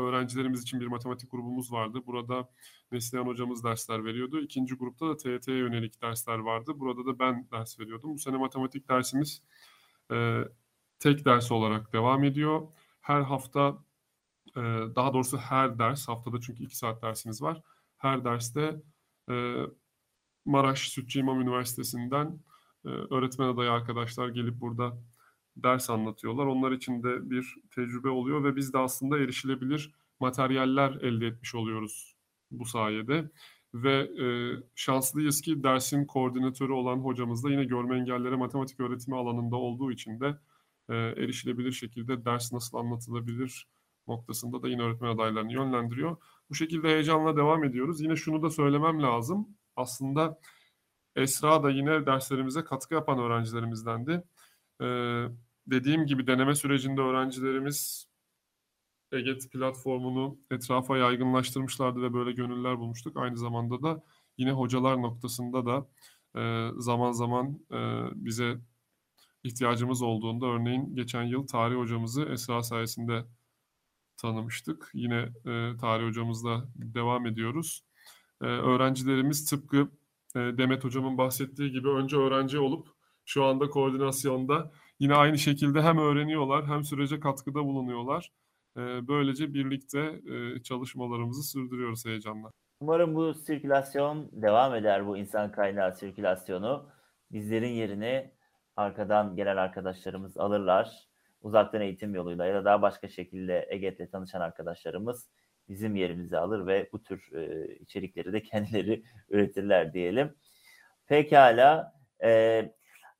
öğrencilerimiz 0.00 0.62
için 0.62 0.80
bir 0.80 0.86
matematik 0.86 1.30
grubumuz 1.30 1.72
vardı. 1.72 2.02
Burada 2.06 2.48
Neslihan 2.92 3.26
hocamız 3.26 3.64
dersler 3.64 4.04
veriyordu. 4.04 4.40
İkinci 4.40 4.74
grupta 4.74 5.08
da 5.08 5.16
TYT'ye 5.16 5.56
yönelik 5.56 6.02
dersler 6.02 6.38
vardı. 6.38 6.72
Burada 6.76 7.06
da 7.06 7.18
ben 7.18 7.48
ders 7.52 7.80
veriyordum. 7.80 8.14
Bu 8.14 8.18
sene 8.18 8.36
matematik 8.36 8.88
dersimiz 8.88 9.42
e, 10.12 10.44
tek 10.98 11.24
ders 11.24 11.52
olarak 11.52 11.92
devam 11.92 12.24
ediyor. 12.24 12.68
Her 13.00 13.20
hafta 13.20 13.78
e, 14.56 14.60
daha 14.96 15.14
doğrusu 15.14 15.38
her 15.38 15.78
ders 15.78 16.08
haftada 16.08 16.40
çünkü 16.40 16.64
iki 16.64 16.76
saat 16.76 17.02
dersimiz 17.02 17.42
var. 17.42 17.62
Her 17.98 18.24
derste 18.24 18.82
e, 19.30 19.54
Maraş 20.44 20.88
Sütçü 20.88 21.18
İmam 21.18 21.40
Üniversitesi'nden 21.40 22.40
e, 22.84 22.88
öğretmen 22.88 23.48
adayı 23.48 23.70
arkadaşlar 23.70 24.28
gelip 24.28 24.60
burada 24.60 24.98
ders 25.56 25.90
anlatıyorlar. 25.90 26.46
Onlar 26.46 26.72
için 26.72 27.02
de 27.02 27.30
bir 27.30 27.54
tecrübe 27.70 28.08
oluyor 28.08 28.44
ve 28.44 28.56
biz 28.56 28.72
de 28.72 28.78
aslında 28.78 29.18
erişilebilir 29.18 29.94
materyaller 30.20 30.90
elde 30.90 31.26
etmiş 31.26 31.54
oluyoruz 31.54 32.16
bu 32.50 32.64
sayede. 32.64 33.30
Ve 33.74 33.94
e, 34.24 34.26
şanslıyız 34.74 35.40
ki 35.40 35.62
dersin 35.62 36.04
koordinatörü 36.06 36.72
olan 36.72 36.96
hocamız 36.96 37.44
da 37.44 37.50
yine 37.50 37.64
görme 37.64 37.98
engellere 37.98 38.36
matematik 38.36 38.80
öğretimi 38.80 39.16
alanında 39.16 39.56
olduğu 39.56 39.92
için 39.92 40.20
de 40.20 40.38
e, 40.88 40.94
erişilebilir 40.94 41.72
şekilde 41.72 42.24
ders 42.24 42.52
nasıl 42.52 42.78
anlatılabilir 42.78 43.66
noktasında 44.08 44.62
da 44.62 44.68
yine 44.68 44.82
öğretmen 44.82 45.08
adaylarını 45.08 45.52
yönlendiriyor. 45.52 46.16
Bu 46.50 46.54
şekilde 46.54 46.88
heyecanla 46.88 47.36
devam 47.36 47.64
ediyoruz. 47.64 48.00
Yine 48.00 48.16
şunu 48.16 48.42
da 48.42 48.50
söylemem 48.50 49.02
lazım. 49.02 49.48
Aslında 49.76 50.40
Esra 51.16 51.62
da 51.62 51.70
yine 51.70 52.06
derslerimize 52.06 52.64
katkı 52.64 52.94
yapan 52.94 53.18
öğrencilerimizdendi. 53.18 54.22
Ee, 54.82 55.26
dediğim 55.66 56.06
gibi 56.06 56.26
deneme 56.26 56.54
sürecinde 56.54 57.00
öğrencilerimiz 57.00 58.08
EGET 59.12 59.52
platformunu 59.52 60.38
etrafa 60.50 60.98
yaygınlaştırmışlardı 60.98 62.02
ve 62.02 62.12
böyle 62.12 62.32
gönüller 62.32 62.78
bulmuştuk. 62.78 63.16
Aynı 63.16 63.36
zamanda 63.36 63.82
da 63.82 64.02
yine 64.38 64.52
hocalar 64.52 65.02
noktasında 65.02 65.66
da 65.66 65.88
e, 66.40 66.70
zaman 66.78 67.12
zaman 67.12 67.60
e, 67.72 67.78
bize 68.14 68.58
ihtiyacımız 69.46 70.02
olduğunda 70.02 70.46
örneğin 70.46 70.94
geçen 70.96 71.22
yıl 71.22 71.46
tarih 71.46 71.76
hocamızı 71.76 72.22
Esra 72.24 72.62
sayesinde 72.62 73.24
tanımıştık. 74.16 74.90
Yine 74.94 75.28
e, 75.46 75.76
tarih 75.80 76.06
hocamızla 76.06 76.64
devam 76.74 77.26
ediyoruz. 77.26 77.84
E, 78.42 78.46
öğrencilerimiz 78.46 79.50
tıpkı 79.50 79.88
e, 80.36 80.38
Demet 80.38 80.84
hocamın 80.84 81.18
bahsettiği 81.18 81.70
gibi 81.70 81.88
önce 81.88 82.16
öğrenci 82.16 82.58
olup 82.58 82.88
şu 83.24 83.44
anda 83.44 83.68
koordinasyonda 83.68 84.72
yine 84.98 85.14
aynı 85.14 85.38
şekilde 85.38 85.82
hem 85.82 85.98
öğreniyorlar 85.98 86.66
hem 86.66 86.84
sürece 86.84 87.20
katkıda 87.20 87.64
bulunuyorlar. 87.64 88.32
E, 88.76 89.08
böylece 89.08 89.54
birlikte 89.54 90.20
e, 90.30 90.62
çalışmalarımızı 90.62 91.42
sürdürüyoruz 91.42 92.06
heyecanla. 92.06 92.50
Umarım 92.80 93.14
bu 93.14 93.34
sirkülasyon 93.34 94.28
devam 94.32 94.74
eder, 94.74 95.06
bu 95.06 95.16
insan 95.16 95.52
kaynağı 95.52 95.94
sirkülasyonu. 95.94 96.86
Bizlerin 97.32 97.72
yerini 97.72 98.30
arkadan 98.76 99.36
gelen 99.36 99.56
arkadaşlarımız 99.56 100.36
alırlar. 100.36 101.08
Uzaktan 101.42 101.80
eğitim 101.80 102.14
yoluyla 102.14 102.46
ya 102.46 102.54
da 102.54 102.64
daha 102.64 102.82
başka 102.82 103.08
şekilde 103.08 103.66
EGET'le 103.70 104.12
tanışan 104.12 104.40
arkadaşlarımız 104.40 105.28
bizim 105.68 105.96
yerimizi 105.96 106.38
alır 106.38 106.66
ve 106.66 106.88
bu 106.92 107.02
tür 107.02 107.32
e, 107.32 107.74
içerikleri 107.74 108.32
de 108.32 108.42
kendileri 108.42 109.02
üretirler 109.30 109.92
diyelim. 109.92 110.34
Pekala. 111.06 111.92
E, 112.22 112.62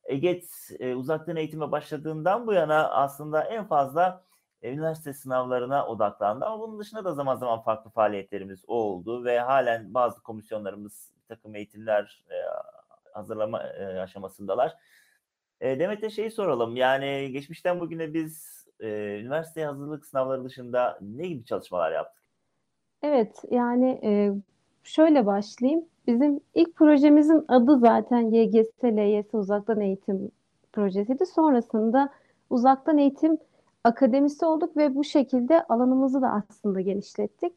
EGET 0.05 0.71
e, 0.81 0.95
uzaktan 0.95 1.37
eğitime 1.37 1.73
başladığından 1.73 2.47
bu 2.47 2.53
yana 2.53 2.91
aslında 2.91 3.45
en 3.45 3.67
fazla 3.67 4.25
e, 4.63 4.73
üniversite 4.73 5.13
sınavlarına 5.13 5.87
odaklandı. 5.87 6.45
Ama 6.45 6.61
bunun 6.61 6.79
dışında 6.79 7.05
da 7.05 7.15
zaman 7.15 7.37
zaman 7.37 7.63
farklı 7.63 7.91
faaliyetlerimiz 7.91 8.65
oldu 8.67 9.25
ve 9.25 9.41
halen 9.41 9.95
bazı 9.95 10.23
komisyonlarımız 10.23 11.13
takım 11.29 11.55
eğitimler 11.55 12.25
e, 12.31 12.37
hazırlama 13.13 13.63
e, 13.63 14.01
aşamasındalar. 14.01 14.77
E, 15.61 15.79
Demet'e 15.79 16.11
şeyi 16.11 16.31
soralım. 16.31 16.77
Yani 16.77 17.31
geçmişten 17.33 17.81
bugüne 17.81 18.15
biz 18.15 18.67
e, 18.81 19.19
üniversite 19.21 19.65
hazırlık 19.65 20.07
sınavları 20.07 20.45
dışında 20.45 20.99
ne 21.01 21.27
gibi 21.27 21.45
çalışmalar 21.45 21.93
yaptık? 21.93 22.23
Evet, 23.03 23.43
yani 23.51 24.01
e, 24.03 24.33
şöyle 24.85 25.27
başlayayım. 25.27 25.85
Bizim 26.07 26.41
ilk 26.55 26.77
projemizin 26.77 27.45
adı 27.49 27.79
zaten 27.79 28.31
YGS, 28.31 28.85
LYS 28.85 29.35
uzaktan 29.35 29.81
eğitim 29.81 30.31
projesiydi. 30.73 31.27
Sonrasında 31.27 32.13
uzaktan 32.51 32.99
eğitim 32.99 33.39
akademisi 33.85 34.47
olduk 34.47 34.77
ve 34.77 34.95
bu 34.95 35.05
şekilde 35.05 35.63
alanımızı 35.63 36.23
da 36.23 36.45
aslında 36.51 36.81
genişlettik. 36.81 37.53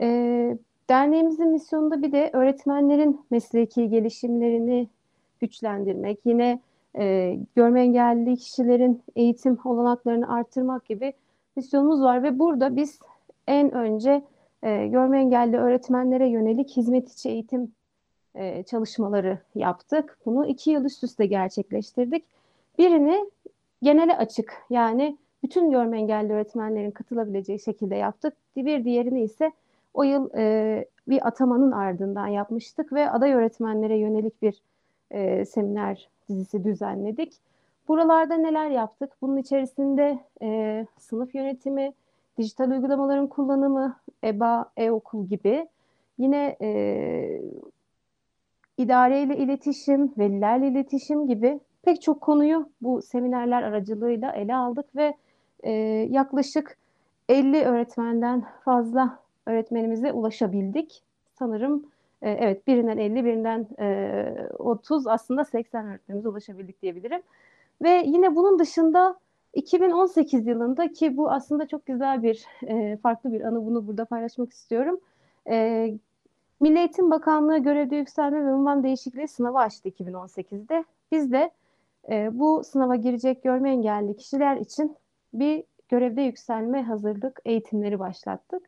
E, 0.00 0.58
derneğimizin 0.88 1.48
misyonunda 1.48 2.02
bir 2.02 2.12
de 2.12 2.30
öğretmenlerin 2.32 3.20
mesleki 3.30 3.88
gelişimlerini 3.88 4.88
güçlendirmek, 5.40 6.18
yine 6.24 6.60
e, 6.96 7.36
görme 7.56 7.80
engelli 7.80 8.36
kişilerin 8.36 9.02
eğitim 9.16 9.58
olanaklarını 9.64 10.32
arttırmak 10.32 10.84
gibi 10.84 11.12
misyonumuz 11.56 12.02
var 12.02 12.22
ve 12.22 12.38
burada 12.38 12.76
biz 12.76 12.98
en 13.46 13.72
önce 13.72 14.22
e, 14.62 14.86
görme 14.86 15.18
engelli 15.18 15.56
öğretmenlere 15.56 16.28
yönelik 16.28 16.76
hizmet 16.76 17.12
içi 17.12 17.28
eğitim 17.28 17.72
e, 18.34 18.62
çalışmaları 18.62 19.38
yaptık. 19.54 20.18
Bunu 20.26 20.46
iki 20.46 20.70
yıl 20.70 20.84
üst 20.84 21.04
üste 21.04 21.26
gerçekleştirdik. 21.26 22.24
Birini 22.78 23.30
genele 23.82 24.16
açık 24.16 24.64
yani 24.70 25.16
bütün 25.42 25.70
görme 25.70 25.98
engelli 25.98 26.32
öğretmenlerin 26.32 26.90
katılabileceği 26.90 27.60
şekilde 27.60 27.94
yaptık. 27.94 28.34
Bir 28.56 28.84
diğerini 28.84 29.22
ise 29.22 29.52
o 29.94 30.02
yıl 30.02 30.30
e, 30.34 30.84
bir 31.08 31.26
atamanın 31.26 31.72
ardından 31.72 32.26
yapmıştık 32.26 32.92
ve 32.92 33.10
aday 33.10 33.32
öğretmenlere 33.32 33.96
yönelik 33.96 34.42
bir 34.42 34.62
e, 35.10 35.44
seminer 35.44 36.08
dizisi 36.28 36.64
düzenledik. 36.64 37.32
Buralarda 37.88 38.36
neler 38.36 38.70
yaptık? 38.70 39.12
Bunun 39.22 39.36
içerisinde 39.36 40.18
e, 40.42 40.86
sınıf 40.98 41.34
yönetimi, 41.34 41.92
dijital 42.38 42.70
uygulamaların 42.70 43.26
kullanımı, 43.26 43.96
EBA, 44.24 44.70
e-okul 44.76 45.26
gibi. 45.26 45.68
Yine 46.18 46.56
e, 46.60 47.40
idareyle 48.78 49.36
iletişim, 49.36 50.12
velilerle 50.18 50.68
iletişim 50.68 51.26
gibi 51.26 51.60
pek 51.82 52.02
çok 52.02 52.20
konuyu 52.20 52.68
bu 52.82 53.02
seminerler 53.02 53.62
aracılığıyla 53.62 54.32
ele 54.32 54.54
aldık 54.54 54.96
ve 54.96 55.14
e, 55.62 55.72
yaklaşık 56.10 56.76
50 57.28 57.64
öğretmenden 57.64 58.44
fazla 58.64 59.18
öğretmenimize 59.46 60.12
ulaşabildik. 60.12 61.02
Sanırım 61.38 61.86
e, 62.26 62.30
evet 62.30 62.66
birinden 62.66 62.98
50, 62.98 63.24
birinden 63.24 63.66
e, 63.78 64.48
30 64.58 65.06
aslında 65.06 65.44
80 65.44 65.86
öğretmenimize 65.86 66.28
ulaşabildik 66.28 66.82
diyebilirim. 66.82 67.22
Ve 67.82 68.02
yine 68.06 68.36
bunun 68.36 68.58
dışında 68.58 69.18
2018 69.54 70.46
yılında 70.46 70.92
ki 70.92 71.16
bu 71.16 71.30
aslında 71.30 71.68
çok 71.68 71.86
güzel 71.86 72.22
bir 72.22 72.44
e, 72.66 72.96
farklı 72.96 73.32
bir 73.32 73.40
anı 73.40 73.66
bunu 73.66 73.86
burada 73.86 74.04
paylaşmak 74.04 74.52
istiyorum. 74.52 75.00
E, 75.48 75.94
Milli 76.60 76.78
Eğitim 76.78 77.10
Bakanlığı 77.10 77.58
görevde 77.58 77.96
yükselme 77.96 78.46
ve 78.46 78.50
ünvan 78.50 78.82
değişikliği 78.82 79.28
sınavı 79.28 79.58
açtı 79.58 79.88
2018'de. 79.88 80.84
Biz 81.12 81.32
de 81.32 81.50
e, 82.08 82.38
bu 82.38 82.64
sınava 82.64 82.96
girecek 82.96 83.42
görme 83.42 83.70
engelli 83.70 84.16
kişiler 84.16 84.56
için 84.56 84.96
bir 85.34 85.64
görevde 85.88 86.22
yükselme 86.22 86.82
hazırlık 86.82 87.40
eğitimleri 87.44 87.98
başlattık. 87.98 88.62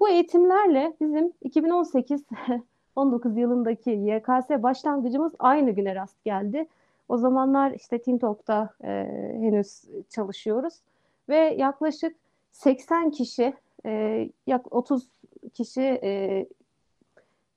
Bu 0.00 0.08
eğitimlerle 0.08 0.92
bizim 1.00 1.32
2018 1.42 2.24
19 2.96 3.36
yılındaki 3.36 3.90
YKS 3.90 4.62
başlangıcımız 4.62 5.32
aynı 5.38 5.70
güne 5.70 5.94
rast 5.94 6.24
geldi. 6.24 6.66
O 7.08 7.16
zamanlar 7.18 7.70
işte 7.70 7.98
Tintalk'ta 7.98 8.70
e, 8.84 8.88
henüz 9.40 9.82
çalışıyoruz 10.10 10.74
ve 11.28 11.36
yaklaşık 11.36 12.16
80 12.52 13.10
kişi, 13.10 13.54
e, 13.86 14.28
yak 14.46 14.74
30 14.74 15.08
kişi 15.54 16.00
e, 16.02 16.46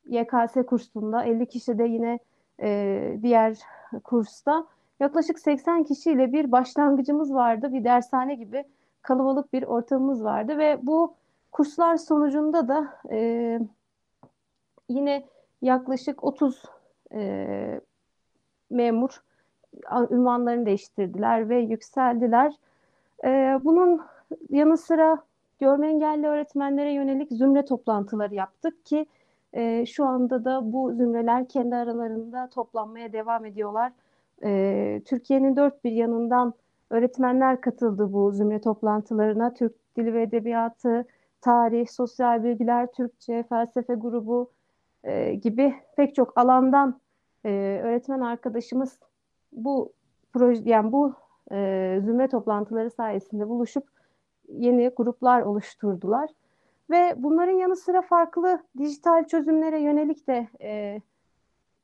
YKS 0.09 0.65
kursunda, 0.67 1.23
50 1.23 1.45
kişi 1.45 1.77
de 1.77 1.83
yine 1.83 2.19
e, 2.61 3.19
diğer 3.21 3.59
kursta 4.03 4.65
yaklaşık 4.99 5.39
80 5.39 5.83
kişiyle 5.83 6.33
bir 6.33 6.51
başlangıcımız 6.51 7.33
vardı. 7.33 7.73
Bir 7.73 7.83
dershane 7.83 8.35
gibi 8.35 8.63
kalabalık 9.01 9.53
bir 9.53 9.63
ortamımız 9.63 10.23
vardı 10.23 10.57
ve 10.57 10.79
bu 10.83 11.13
kurslar 11.51 11.97
sonucunda 11.97 12.67
da 12.67 12.93
e, 13.11 13.59
yine 14.89 15.25
yaklaşık 15.61 16.23
30 16.23 16.63
e, 17.13 17.81
memur 18.69 19.23
ünvanlarını 20.09 20.65
değiştirdiler 20.65 21.49
ve 21.49 21.59
yükseldiler. 21.59 22.53
E, 23.23 23.59
bunun 23.63 24.01
yanı 24.49 24.77
sıra 24.77 25.17
görme 25.59 25.87
engelli 25.87 26.27
öğretmenlere 26.27 26.93
yönelik 26.93 27.31
zümre 27.31 27.65
toplantıları 27.65 28.35
yaptık 28.35 28.85
ki 28.85 29.05
e, 29.53 29.85
şu 29.85 30.05
anda 30.05 30.45
da 30.45 30.73
bu 30.73 30.93
zümreler 30.93 31.47
kendi 31.47 31.75
aralarında 31.75 32.49
toplanmaya 32.49 33.13
devam 33.13 33.45
ediyorlar. 33.45 33.91
E, 34.43 35.01
Türkiye'nin 35.05 35.55
dört 35.55 35.83
bir 35.83 35.91
yanından 35.91 36.53
öğretmenler 36.89 37.61
katıldı 37.61 38.13
bu 38.13 38.31
zümre 38.31 38.61
toplantılarına. 38.61 39.53
Türk 39.53 39.73
Dili 39.97 40.13
ve 40.13 40.21
Edebiyatı, 40.21 41.05
tarih, 41.41 41.87
sosyal 41.87 42.43
bilgiler, 42.43 42.87
Türkçe, 42.91 43.43
felsefe 43.49 43.93
grubu 43.93 44.51
e, 45.03 45.33
gibi 45.33 45.75
pek 45.95 46.15
çok 46.15 46.37
alandan 46.37 46.99
e, 47.45 47.49
öğretmen 47.83 48.19
arkadaşımız 48.19 48.99
bu 49.51 49.93
proje 50.33 50.61
yani 50.65 50.91
bu 50.91 51.13
e, 51.51 51.99
zümre 52.05 52.27
toplantıları 52.27 52.91
sayesinde 52.91 53.49
buluşup 53.49 53.83
yeni 54.49 54.89
gruplar 54.89 55.41
oluşturdular 55.41 56.29
ve 56.89 57.13
bunların 57.17 57.53
yanı 57.53 57.75
sıra 57.75 58.01
farklı 58.01 58.63
dijital 58.77 59.23
çözümlere 59.23 59.79
yönelik 59.81 60.27
de 60.27 60.47
e, 60.61 61.01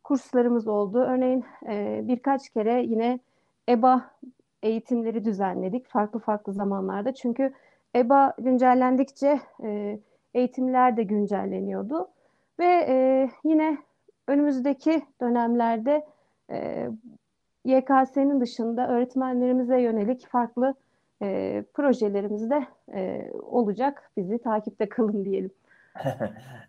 kurslarımız 0.03 0.67
oldu. 0.67 0.99
Örneğin 0.99 1.45
e, 1.67 2.01
birkaç 2.03 2.49
kere 2.49 2.83
yine 2.83 3.19
EBA 3.69 4.11
eğitimleri 4.63 5.25
düzenledik 5.25 5.87
farklı 5.87 6.19
farklı 6.19 6.53
zamanlarda. 6.53 7.13
Çünkü 7.13 7.53
EBA 7.95 8.33
güncellendikçe 8.39 9.39
e, 9.63 9.99
eğitimler 10.33 10.97
de 10.97 11.03
güncelleniyordu. 11.03 12.07
Ve 12.59 12.85
e, 12.87 13.29
yine 13.43 13.77
önümüzdeki 14.27 15.05
dönemlerde 15.21 16.05
e, 16.51 16.89
YKS'nin 17.65 18.41
dışında 18.41 18.87
öğretmenlerimize 18.87 19.81
yönelik 19.81 20.27
farklı 20.27 20.75
e, 21.21 21.63
projelerimiz 21.73 22.49
de 22.49 22.67
e, 22.93 23.31
olacak. 23.33 24.11
Bizi 24.17 24.37
takipte 24.37 24.89
kalın 24.89 25.25
diyelim. 25.25 25.51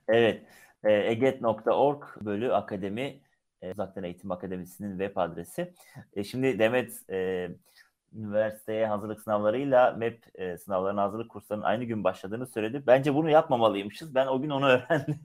evet, 0.08 0.42
e, 0.84 0.92
eget.org 0.92 2.02
bölü 2.20 2.52
akademi 2.52 3.16
e, 3.62 3.70
Uzaktan 3.72 4.04
Eğitim 4.04 4.30
Akademisi'nin 4.30 4.90
web 4.90 5.16
adresi. 5.16 5.72
E, 6.16 6.24
şimdi 6.24 6.58
Demet 6.58 7.10
e, 7.10 7.48
üniversiteye 8.16 8.86
hazırlık 8.86 9.20
sınavlarıyla 9.20 9.90
MEP 9.92 10.24
e, 10.34 10.58
sınavlarına 10.58 11.02
hazırlık 11.02 11.30
kurslarının 11.30 11.64
aynı 11.64 11.84
gün 11.84 12.04
başladığını 12.04 12.46
söyledi. 12.46 12.82
Bence 12.86 13.14
bunu 13.14 13.30
yapmamalıymışız. 13.30 14.14
Ben 14.14 14.26
o 14.26 14.40
gün 14.42 14.50
onu 14.50 14.66
öğrendim. 14.68 15.20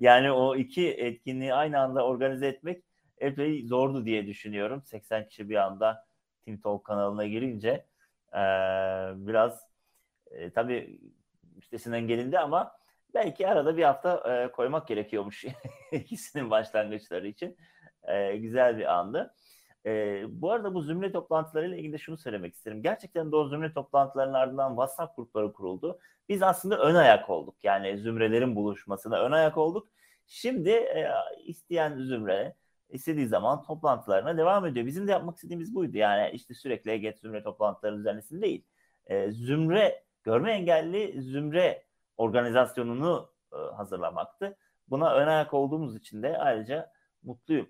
yani 0.00 0.32
o 0.32 0.56
iki 0.56 0.90
etkinliği 0.90 1.54
aynı 1.54 1.80
anda 1.80 2.06
organize 2.06 2.46
etmek 2.46 2.84
epey 3.18 3.66
zordu 3.66 4.04
diye 4.04 4.26
düşünüyorum. 4.26 4.82
80 4.84 5.28
kişi 5.28 5.48
bir 5.48 5.56
anda 5.56 6.06
Team 6.44 6.58
Talk 6.58 6.84
kanalına 6.84 7.26
girince 7.26 7.86
e, 8.32 8.42
biraz 9.14 9.60
e, 10.30 10.50
tabii 10.50 11.00
üstesinden 11.56 12.06
gelindi 12.06 12.38
ama 12.38 12.72
belki 13.14 13.48
arada 13.48 13.76
bir 13.76 13.82
hafta 13.82 14.34
e, 14.34 14.52
koymak 14.52 14.88
gerekiyormuş 14.88 15.44
ikisinin 15.92 16.50
başlangıçları 16.50 17.28
için. 17.28 17.56
E, 18.02 18.36
güzel 18.36 18.78
bir 18.78 18.94
andı. 18.94 19.34
E, 19.86 20.22
bu 20.28 20.50
arada 20.50 20.74
bu 20.74 20.82
zümre 20.82 21.12
toplantılarıyla 21.12 21.76
ilgili 21.76 21.92
de 21.92 21.98
şunu 21.98 22.16
söylemek 22.16 22.54
isterim. 22.54 22.82
Gerçekten 22.82 23.32
de 23.32 23.36
o 23.36 23.48
zümre 23.48 23.72
toplantılarının 23.72 24.34
ardından 24.34 24.70
WhatsApp 24.70 25.16
grupları 25.16 25.52
kuruldu. 25.52 25.98
Biz 26.28 26.42
aslında 26.42 26.78
ön 26.78 26.94
ayak 26.94 27.30
olduk. 27.30 27.54
Yani 27.62 27.98
zümrelerin 27.98 28.56
buluşmasına 28.56 29.20
ön 29.20 29.32
ayak 29.32 29.58
olduk. 29.58 29.88
Şimdi 30.26 30.70
e, 30.70 31.10
isteyen 31.46 31.98
zümre 31.98 32.54
istediği 32.88 33.26
zaman 33.26 33.62
toplantılarına 33.62 34.38
devam 34.38 34.66
ediyor. 34.66 34.86
Bizim 34.86 35.08
de 35.08 35.12
yapmak 35.12 35.36
istediğimiz 35.36 35.74
buydu. 35.74 35.96
Yani 35.96 36.30
işte 36.30 36.54
sürekli 36.54 36.90
EGET 36.90 37.18
zümre 37.18 37.42
toplantıları 37.42 37.98
düzenlesin 37.98 38.42
değil. 38.42 38.64
E, 39.06 39.30
zümre, 39.30 40.04
görme 40.22 40.52
engelli 40.52 41.22
zümre 41.22 41.84
organizasyonunu 42.16 43.30
e, 43.52 43.56
hazırlamaktı. 43.56 44.56
Buna 44.88 45.14
ön 45.14 45.26
ayak 45.26 45.54
olduğumuz 45.54 45.96
için 45.96 46.22
de 46.22 46.38
ayrıca 46.38 46.92
mutluyum. 47.22 47.68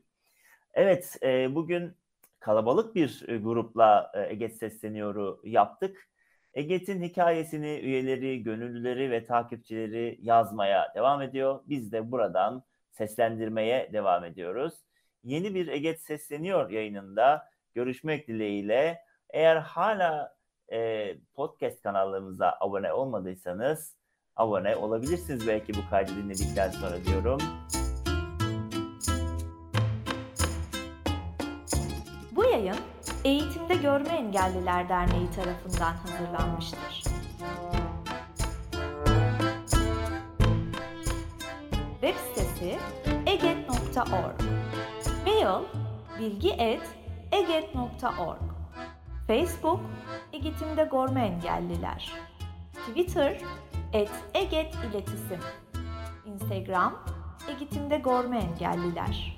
Evet, 0.74 1.16
e, 1.22 1.54
bugün 1.54 1.96
kalabalık 2.44 2.94
bir 2.94 3.24
e, 3.28 3.36
grupla 3.36 4.12
e, 4.14 4.32
Eget 4.32 4.56
Sesleniyor'u 4.56 5.40
yaptık. 5.44 6.08
Eget'in 6.54 7.02
hikayesini 7.02 7.78
üyeleri, 7.78 8.42
gönüllüleri 8.42 9.10
ve 9.10 9.24
takipçileri 9.24 10.18
yazmaya 10.22 10.92
devam 10.94 11.22
ediyor. 11.22 11.60
Biz 11.66 11.92
de 11.92 12.10
buradan 12.10 12.64
seslendirmeye 12.90 13.92
devam 13.92 14.24
ediyoruz. 14.24 14.74
Yeni 15.22 15.54
bir 15.54 15.68
Eget 15.68 16.02
Sesleniyor 16.02 16.70
yayınında 16.70 17.48
görüşmek 17.74 18.28
dileğiyle. 18.28 19.00
Eğer 19.30 19.56
hala 19.56 20.36
e, 20.72 21.10
podcast 21.34 21.82
kanallarımıza 21.82 22.56
abone 22.60 22.92
olmadıysanız 22.92 23.96
abone 24.36 24.76
olabilirsiniz 24.76 25.48
belki 25.48 25.74
bu 25.74 25.90
kaydı 25.90 26.12
dinledikten 26.16 26.70
sonra 26.70 27.04
diyorum. 27.04 27.40
Eğitimde 33.64 33.88
Görme 33.88 34.08
Engelliler 34.08 34.88
Derneği 34.88 35.30
tarafından 35.30 35.94
hazırlanmıştır. 35.94 37.02
Web 42.00 42.14
sitesi 42.14 42.78
eget.org 43.26 44.40
Mail 45.26 45.62
bilgi.eget.org 46.18 48.40
Facebook 49.26 49.80
Eğitimde 50.32 50.88
Görme 50.92 51.26
Engelliler. 51.26 52.12
Twitter 52.88 53.40
et 53.92 54.10
Eget 54.34 54.74
İletisim 54.74 55.40
Instagram 56.26 57.04
Eğitimde 57.48 57.98
Görme 57.98 58.38
Engelliler 58.38 59.36